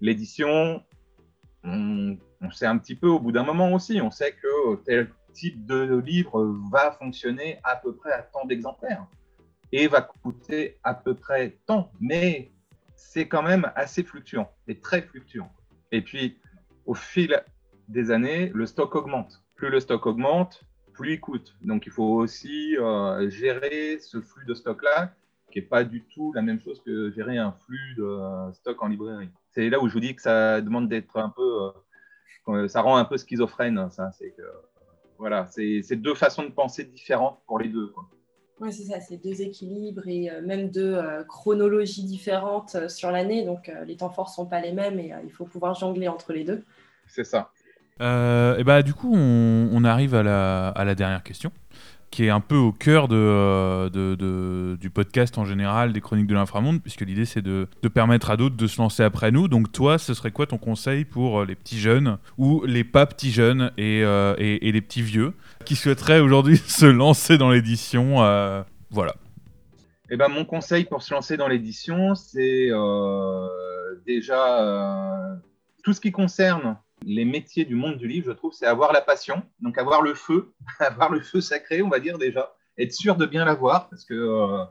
L'édition, 0.00 0.82
on, 1.62 2.16
on, 2.40 2.50
sait 2.50 2.64
un 2.64 2.78
petit 2.78 2.94
peu 2.94 3.08
au 3.08 3.20
bout 3.20 3.32
d'un 3.32 3.44
moment 3.44 3.74
aussi. 3.74 4.00
On 4.00 4.10
sait 4.10 4.32
que 4.32 4.76
tel 4.76 5.10
type 5.36 5.66
de 5.66 5.98
livre 5.98 6.56
va 6.70 6.92
fonctionner 6.92 7.58
à 7.62 7.76
peu 7.76 7.94
près 7.94 8.12
à 8.12 8.22
tant 8.22 8.44
d'exemplaires 8.46 9.06
et 9.72 9.86
va 9.88 10.00
coûter 10.00 10.78
à 10.82 10.94
peu 10.94 11.14
près 11.14 11.58
tant. 11.66 11.92
Mais 12.00 12.52
c'est 12.94 13.28
quand 13.28 13.42
même 13.42 13.70
assez 13.74 14.02
fluctuant 14.02 14.50
et 14.66 14.80
très 14.80 15.02
fluctuant. 15.02 15.50
Et 15.92 16.00
puis, 16.02 16.38
au 16.86 16.94
fil 16.94 17.42
des 17.88 18.10
années, 18.10 18.50
le 18.54 18.66
stock 18.66 18.94
augmente. 18.94 19.42
Plus 19.54 19.70
le 19.70 19.80
stock 19.80 20.06
augmente, 20.06 20.62
plus 20.92 21.14
il 21.14 21.20
coûte. 21.20 21.56
Donc, 21.62 21.86
il 21.86 21.92
faut 21.92 22.14
aussi 22.14 22.76
euh, 22.78 23.28
gérer 23.28 23.98
ce 23.98 24.20
flux 24.20 24.46
de 24.46 24.54
stock-là, 24.54 25.12
qui 25.52 25.60
n'est 25.60 25.66
pas 25.66 25.84
du 25.84 26.04
tout 26.04 26.32
la 26.32 26.42
même 26.42 26.60
chose 26.60 26.82
que 26.84 27.10
gérer 27.10 27.38
un 27.38 27.52
flux 27.52 27.94
de 27.96 28.52
stock 28.54 28.82
en 28.82 28.88
librairie. 28.88 29.30
C'est 29.50 29.68
là 29.68 29.80
où 29.80 29.88
je 29.88 29.92
vous 29.92 30.00
dis 30.00 30.14
que 30.14 30.22
ça 30.22 30.60
demande 30.60 30.88
d'être 30.88 31.16
un 31.16 31.30
peu. 31.30 31.70
Euh, 32.48 32.68
ça 32.68 32.80
rend 32.80 32.96
un 32.96 33.04
peu 33.04 33.16
schizophrène. 33.16 33.90
Ça, 33.90 34.10
c'est 34.12 34.32
que, 34.32 34.42
voilà, 35.18 35.46
c'est 35.46 35.96
deux 35.96 36.14
façons 36.14 36.44
de 36.44 36.50
penser 36.50 36.84
différentes 36.84 37.38
pour 37.46 37.58
les 37.58 37.68
deux. 37.68 37.88
Quoi. 37.88 38.08
Oui, 38.58 38.72
c'est 38.72 38.84
ça, 38.84 39.00
c'est 39.00 39.22
deux 39.22 39.42
équilibres 39.42 40.06
et 40.08 40.30
euh, 40.30 40.40
même 40.40 40.70
deux 40.70 40.94
euh, 40.94 41.22
chronologies 41.24 42.04
différentes 42.04 42.74
euh, 42.74 42.88
sur 42.88 43.10
l'année. 43.10 43.44
Donc 43.44 43.70
les 43.86 43.96
temps 43.96 44.08
forts 44.08 44.30
ne 44.30 44.34
sont 44.34 44.46
pas 44.46 44.60
les 44.60 44.72
mêmes 44.72 44.98
et 44.98 45.12
il 45.24 45.30
faut 45.30 45.44
pouvoir 45.44 45.74
jongler 45.74 46.08
entre 46.08 46.32
les 46.32 46.44
deux. 46.44 46.64
C'est 47.06 47.24
ça. 47.24 47.50
et 48.00 48.64
bah, 48.64 48.82
du 48.82 48.94
coup, 48.94 49.14
on, 49.14 49.68
on 49.72 49.84
arrive 49.84 50.14
à 50.14 50.22
la, 50.22 50.68
à 50.68 50.84
la, 50.84 50.94
dernière 50.94 51.22
question 51.22 51.52
qui 52.10 52.24
est 52.24 52.30
un 52.30 52.40
peu 52.40 52.56
au 52.56 52.72
cœur 52.72 53.08
de, 53.08 53.88
de, 53.88 54.76
du 54.80 54.90
podcast 54.90 55.38
en 55.38 55.44
général, 55.44 55.92
des 55.92 56.00
chroniques 56.00 56.26
de 56.26 56.34
l'inframonde, 56.34 56.80
puisque 56.80 57.02
l'idée 57.02 57.24
c'est 57.24 57.42
de, 57.42 57.68
permettre 57.92 58.30
à 58.30 58.36
d'autres 58.36 58.56
de 58.56 58.66
se 58.66 58.78
lancer 58.78 59.02
après 59.02 59.30
nous. 59.30 59.48
Donc 59.48 59.72
toi, 59.72 59.98
ce 59.98 60.14
serait 60.14 60.30
quoi 60.30 60.46
ton 60.46 60.58
conseil 60.58 61.04
pour 61.04 61.44
les 61.44 61.54
petits 61.54 61.78
jeunes 61.78 62.18
ou 62.38 62.64
les 62.64 62.84
pas 62.84 63.06
petits 63.06 63.30
jeunes 63.30 63.70
et, 63.76 64.00
et, 64.00 64.68
et 64.68 64.72
les 64.72 64.80
petits 64.80 65.02
vieux 65.02 65.34
qui 65.66 65.76
souhaiteraient 65.76 66.20
aujourd'hui 66.20 66.56
se 66.66 66.86
lancer 66.86 67.36
dans 67.36 67.50
l'édition 67.50 68.22
euh, 68.22 68.62
Voilà. 68.90 69.14
Eh 70.08 70.16
ben, 70.16 70.28
mon 70.28 70.44
conseil 70.44 70.84
pour 70.84 71.02
se 71.02 71.12
lancer 71.12 71.36
dans 71.36 71.48
l'édition, 71.48 72.14
c'est 72.14 72.68
euh, 72.70 73.48
déjà 74.06 74.62
euh, 74.62 75.34
tout 75.82 75.92
ce 75.92 76.00
qui 76.00 76.12
concerne 76.12 76.78
les 77.06 77.24
métiers 77.24 77.64
du 77.64 77.74
monde 77.74 77.96
du 77.96 78.06
livre, 78.06 78.26
je 78.26 78.32
trouve, 78.32 78.52
c'est 78.52 78.66
avoir 78.66 78.92
la 78.92 79.00
passion, 79.00 79.42
donc 79.60 79.78
avoir 79.78 80.02
le 80.02 80.12
feu, 80.14 80.52
avoir 80.80 81.10
le 81.10 81.20
feu 81.20 81.40
sacré, 81.40 81.80
on 81.80 81.88
va 81.88 82.00
dire 82.00 82.18
déjà, 82.18 82.54
être 82.76 82.92
sûr 82.92 83.16
de 83.16 83.24
bien 83.24 83.46
l'avoir, 83.46 83.88
parce 83.88 84.04
que 84.04 84.64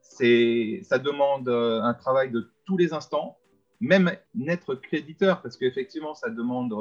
c'est, 0.00 0.80
ça 0.84 0.98
demande 0.98 1.48
un 1.48 1.94
travail 1.94 2.30
de 2.30 2.52
tous 2.64 2.76
les 2.76 2.92
instants, 2.92 3.38
même 3.80 4.12
n'être 4.34 4.76
qu'éditeur, 4.76 5.42
parce 5.42 5.56
qu'effectivement, 5.56 6.14
ça 6.14 6.30
demande 6.30 6.72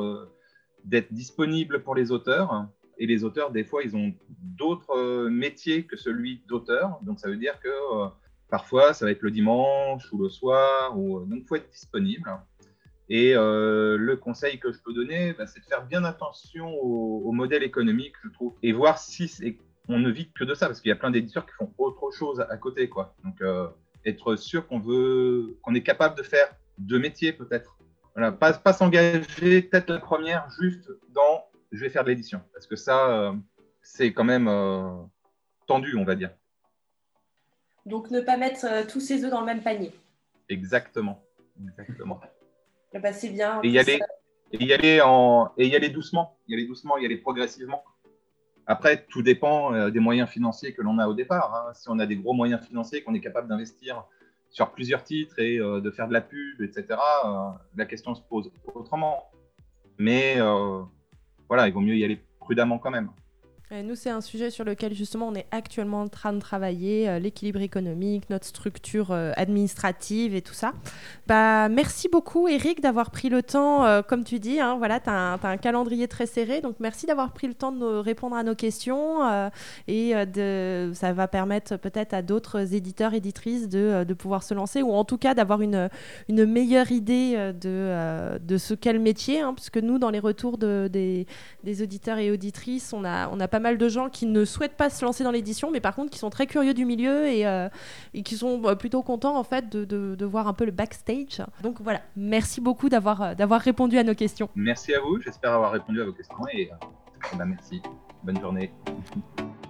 d'être 0.83 1.11
disponible 1.11 1.81
pour 1.81 1.95
les 1.95 2.11
auteurs, 2.11 2.69
et 2.99 3.07
les 3.07 3.23
auteurs, 3.23 3.51
des 3.51 3.63
fois, 3.63 3.81
ils 3.83 3.95
ont 3.95 4.13
d'autres 4.29 4.95
euh, 4.95 5.29
métiers 5.29 5.85
que 5.85 5.95
celui 5.95 6.43
d'auteur. 6.47 6.99
Donc, 7.01 7.19
ça 7.19 7.29
veut 7.29 7.37
dire 7.37 7.57
que 7.61 7.69
euh, 7.69 8.09
parfois, 8.49 8.93
ça 8.93 9.05
va 9.05 9.11
être 9.11 9.21
le 9.21 9.31
dimanche 9.31 10.11
ou 10.11 10.21
le 10.21 10.29
soir. 10.29 10.91
Euh, 10.91 11.25
donc, 11.25 11.39
il 11.39 11.45
faut 11.47 11.55
être 11.55 11.69
disponible. 11.69 12.29
Et 13.09 13.33
le 13.33 14.15
conseil 14.15 14.59
que 14.59 14.71
je 14.71 14.79
peux 14.79 14.93
donner, 14.93 15.33
bah, 15.33 15.47
c'est 15.47 15.59
de 15.59 15.65
faire 15.65 15.85
bien 15.85 16.03
attention 16.03 16.69
au, 16.79 17.31
modèle 17.31 17.63
économique, 17.63 18.13
je 18.23 18.29
trouve, 18.29 18.55
et 18.61 18.71
voir 18.71 18.99
si 18.99 19.31
on 19.87 19.97
ne 19.97 20.11
vit 20.11 20.31
que 20.31 20.43
de 20.43 20.53
ça, 20.53 20.67
parce 20.67 20.79
qu'il 20.79 20.89
y 20.89 20.91
a 20.91 20.95
plein 20.95 21.09
d'éditeurs 21.09 21.45
qui 21.45 21.53
font 21.53 21.73
autre 21.79 22.11
chose 22.11 22.39
à 22.47 22.57
côté, 22.57 22.87
quoi. 22.87 23.15
Donc, 23.23 23.41
être 24.05 24.35
sûr 24.35 24.67
qu'on 24.67 24.79
veut, 24.79 25.57
qu'on 25.63 25.73
est 25.73 25.83
capable 25.83 26.15
de 26.17 26.23
faire 26.23 26.47
deux 26.77 26.99
métiers, 26.99 27.33
peut-être. 27.33 27.77
Voilà, 28.15 28.31
pas, 28.31 28.53
pas 28.53 28.73
s'engager, 28.73 29.61
peut-être 29.61 29.89
la 29.89 29.99
première, 29.99 30.47
juste 30.59 30.91
dans 31.09 31.49
je 31.71 31.79
vais 31.79 31.89
faire 31.89 32.03
de 32.03 32.09
l'édition. 32.09 32.41
Parce 32.53 32.67
que 32.67 32.75
ça, 32.75 33.09
euh, 33.09 33.33
c'est 33.81 34.13
quand 34.13 34.23
même 34.23 34.47
euh, 34.47 34.91
tendu, 35.67 35.95
on 35.97 36.03
va 36.03 36.15
dire. 36.15 36.31
Donc, 37.85 38.11
ne 38.11 38.21
pas 38.21 38.37
mettre 38.37 38.65
euh, 38.65 38.83
tous 38.87 38.99
ses 38.99 39.23
œufs 39.23 39.31
dans 39.31 39.41
le 39.41 39.45
même 39.45 39.61
panier. 39.61 39.93
Exactement. 40.49 41.23
Exactement. 41.61 42.21
Eh 42.93 42.99
ben, 42.99 43.13
c'est 43.13 43.29
bien. 43.29 43.61
Et 43.63 43.69
y, 43.69 43.79
aller, 43.79 43.99
et 44.51 44.63
y 44.63 44.73
aller 44.73 45.01
en, 45.01 45.51
et 45.57 45.67
y 45.67 45.75
aller 45.75 45.89
doucement. 45.89 46.37
Y 46.47 46.55
aller 46.55 46.65
doucement, 46.65 46.97
y 46.97 47.05
aller 47.05 47.17
progressivement. 47.17 47.83
Après, 48.65 49.05
tout 49.09 49.21
dépend 49.21 49.89
des 49.89 49.99
moyens 49.99 50.29
financiers 50.29 50.73
que 50.73 50.81
l'on 50.81 50.99
a 50.99 51.07
au 51.07 51.13
départ. 51.13 51.53
Hein. 51.55 51.73
Si 51.73 51.89
on 51.89 51.97
a 51.97 52.05
des 52.05 52.17
gros 52.17 52.33
moyens 52.33 52.61
financiers, 52.65 53.01
qu'on 53.01 53.13
est 53.15 53.19
capable 53.19 53.47
d'investir 53.47 54.05
sur 54.51 54.71
plusieurs 54.71 55.03
titres 55.03 55.39
et 55.39 55.57
de 55.57 55.91
faire 55.91 56.07
de 56.07 56.13
la 56.13 56.21
pub, 56.21 56.61
etc., 56.61 56.85
la 57.75 57.85
question 57.85 58.13
se 58.13 58.21
pose 58.21 58.51
autrement. 58.75 59.31
Mais 59.97 60.37
voilà, 61.47 61.67
il 61.67 61.73
vaut 61.73 61.81
mieux 61.81 61.95
y 61.95 62.03
aller 62.03 62.21
prudemment 62.39 62.77
quand 62.77 62.91
même. 62.91 63.09
Nous, 63.71 63.95
c'est 63.95 64.09
un 64.09 64.21
sujet 64.21 64.49
sur 64.49 64.63
lequel 64.63 64.95
justement 64.95 65.27
on 65.27 65.35
est 65.35 65.45
actuellement 65.51 66.01
en 66.01 66.07
train 66.07 66.33
de 66.33 66.39
travailler, 66.39 67.07
euh, 67.07 67.19
l'équilibre 67.19 67.61
économique, 67.61 68.27
notre 68.31 68.47
structure 68.47 69.11
euh, 69.11 69.31
administrative 69.35 70.33
et 70.33 70.41
tout 70.41 70.55
ça. 70.55 70.73
Bah, 71.27 71.69
merci 71.69 72.09
beaucoup 72.09 72.47
Eric 72.47 72.81
d'avoir 72.81 73.11
pris 73.11 73.29
le 73.29 73.43
temps, 73.43 73.85
euh, 73.85 74.01
comme 74.01 74.23
tu 74.23 74.39
dis, 74.39 74.59
hein, 74.59 74.75
voilà, 74.79 74.99
tu 74.99 75.11
as, 75.11 75.37
un 75.43 75.57
calendrier 75.57 76.07
très 76.07 76.25
serré, 76.25 76.61
donc 76.61 76.77
merci 76.79 77.05
d'avoir 77.05 77.31
pris 77.31 77.45
le 77.45 77.53
temps 77.53 77.71
de 77.71 77.85
répondre 77.85 78.35
à 78.35 78.41
nos 78.41 78.55
questions 78.55 79.49
et 79.87 80.13
de, 80.13 80.91
ça 80.95 81.13
va 81.13 81.27
permettre 81.27 81.77
peut-être 81.77 82.13
à 82.13 82.23
d'autres 82.23 82.73
éditeurs, 82.73 83.13
éditrices 83.13 83.69
de, 83.69 84.03
de, 84.03 84.13
pouvoir 84.15 84.41
se 84.41 84.53
lancer 84.55 84.81
ou 84.81 84.91
en 84.93 85.05
tout 85.05 85.17
cas 85.17 85.35
d'avoir 85.35 85.61
une, 85.61 85.89
une 86.27 86.45
meilleure 86.45 86.91
idée 86.91 87.53
de, 87.59 88.39
de 88.39 88.57
ce 88.57 88.73
qu'est 88.73 88.93
le 88.93 88.99
métier, 88.99 89.41
hein, 89.41 89.53
puisque 89.53 89.77
nous, 89.77 89.99
dans 89.99 90.09
les 90.09 90.19
retours 90.19 90.57
de, 90.57 90.89
des, 90.91 91.27
des 91.63 91.81
auditeurs 91.83 92.17
et 92.17 92.31
auditrices, 92.31 92.93
on 92.93 93.05
a, 93.05 93.29
on 93.29 93.39
a 93.39 93.47
pas 93.47 93.58
mal 93.59 93.77
de 93.77 93.89
gens 93.89 94.09
qui 94.09 94.25
ne 94.25 94.45
souhaitent 94.45 94.77
pas 94.77 94.89
se 94.89 95.03
lancer 95.03 95.23
dans 95.23 95.31
l'édition, 95.31 95.71
mais 95.71 95.79
par 95.79 95.95
contre 95.95 96.11
qui 96.11 96.19
sont 96.19 96.29
très 96.29 96.47
curieux 96.47 96.73
du 96.73 96.85
milieu 96.85 97.27
et, 97.27 97.45
euh, 97.45 97.69
qui 98.23 98.35
sont 98.35 98.57
bah, 98.59 98.75
plutôt 98.75 99.01
contents 99.01 99.37
en 99.37 99.43
fait 99.43 99.69
de, 99.69 100.25
voir 100.25 100.47
un 100.47 100.53
peu 100.53 100.65
le 100.65 100.71
backstage. 100.71 101.41
Donc 101.63 101.81
voilà, 101.81 102.01
merci 102.15 102.61
beaucoup 102.61 102.89
d'avoir 102.89 103.21
euh, 103.21 103.35
d'avoir 103.35 103.61
répondu 103.61 103.97
à 103.97 104.03
nos 104.03 104.15
questions. 104.15 104.49
Merci 104.55 104.93
à 104.93 104.99
vous, 104.99 105.19
j'espère 105.21 105.53
avoir 105.53 105.71
répondu 105.71 106.01
à 106.01 106.05
vos 106.05 106.13
questions 106.13 106.47
et 106.53 106.69
euh, 106.71 107.37
bah, 107.37 107.45
merci. 107.45 107.81
Bonne 108.23 108.39
journée. 108.39 108.71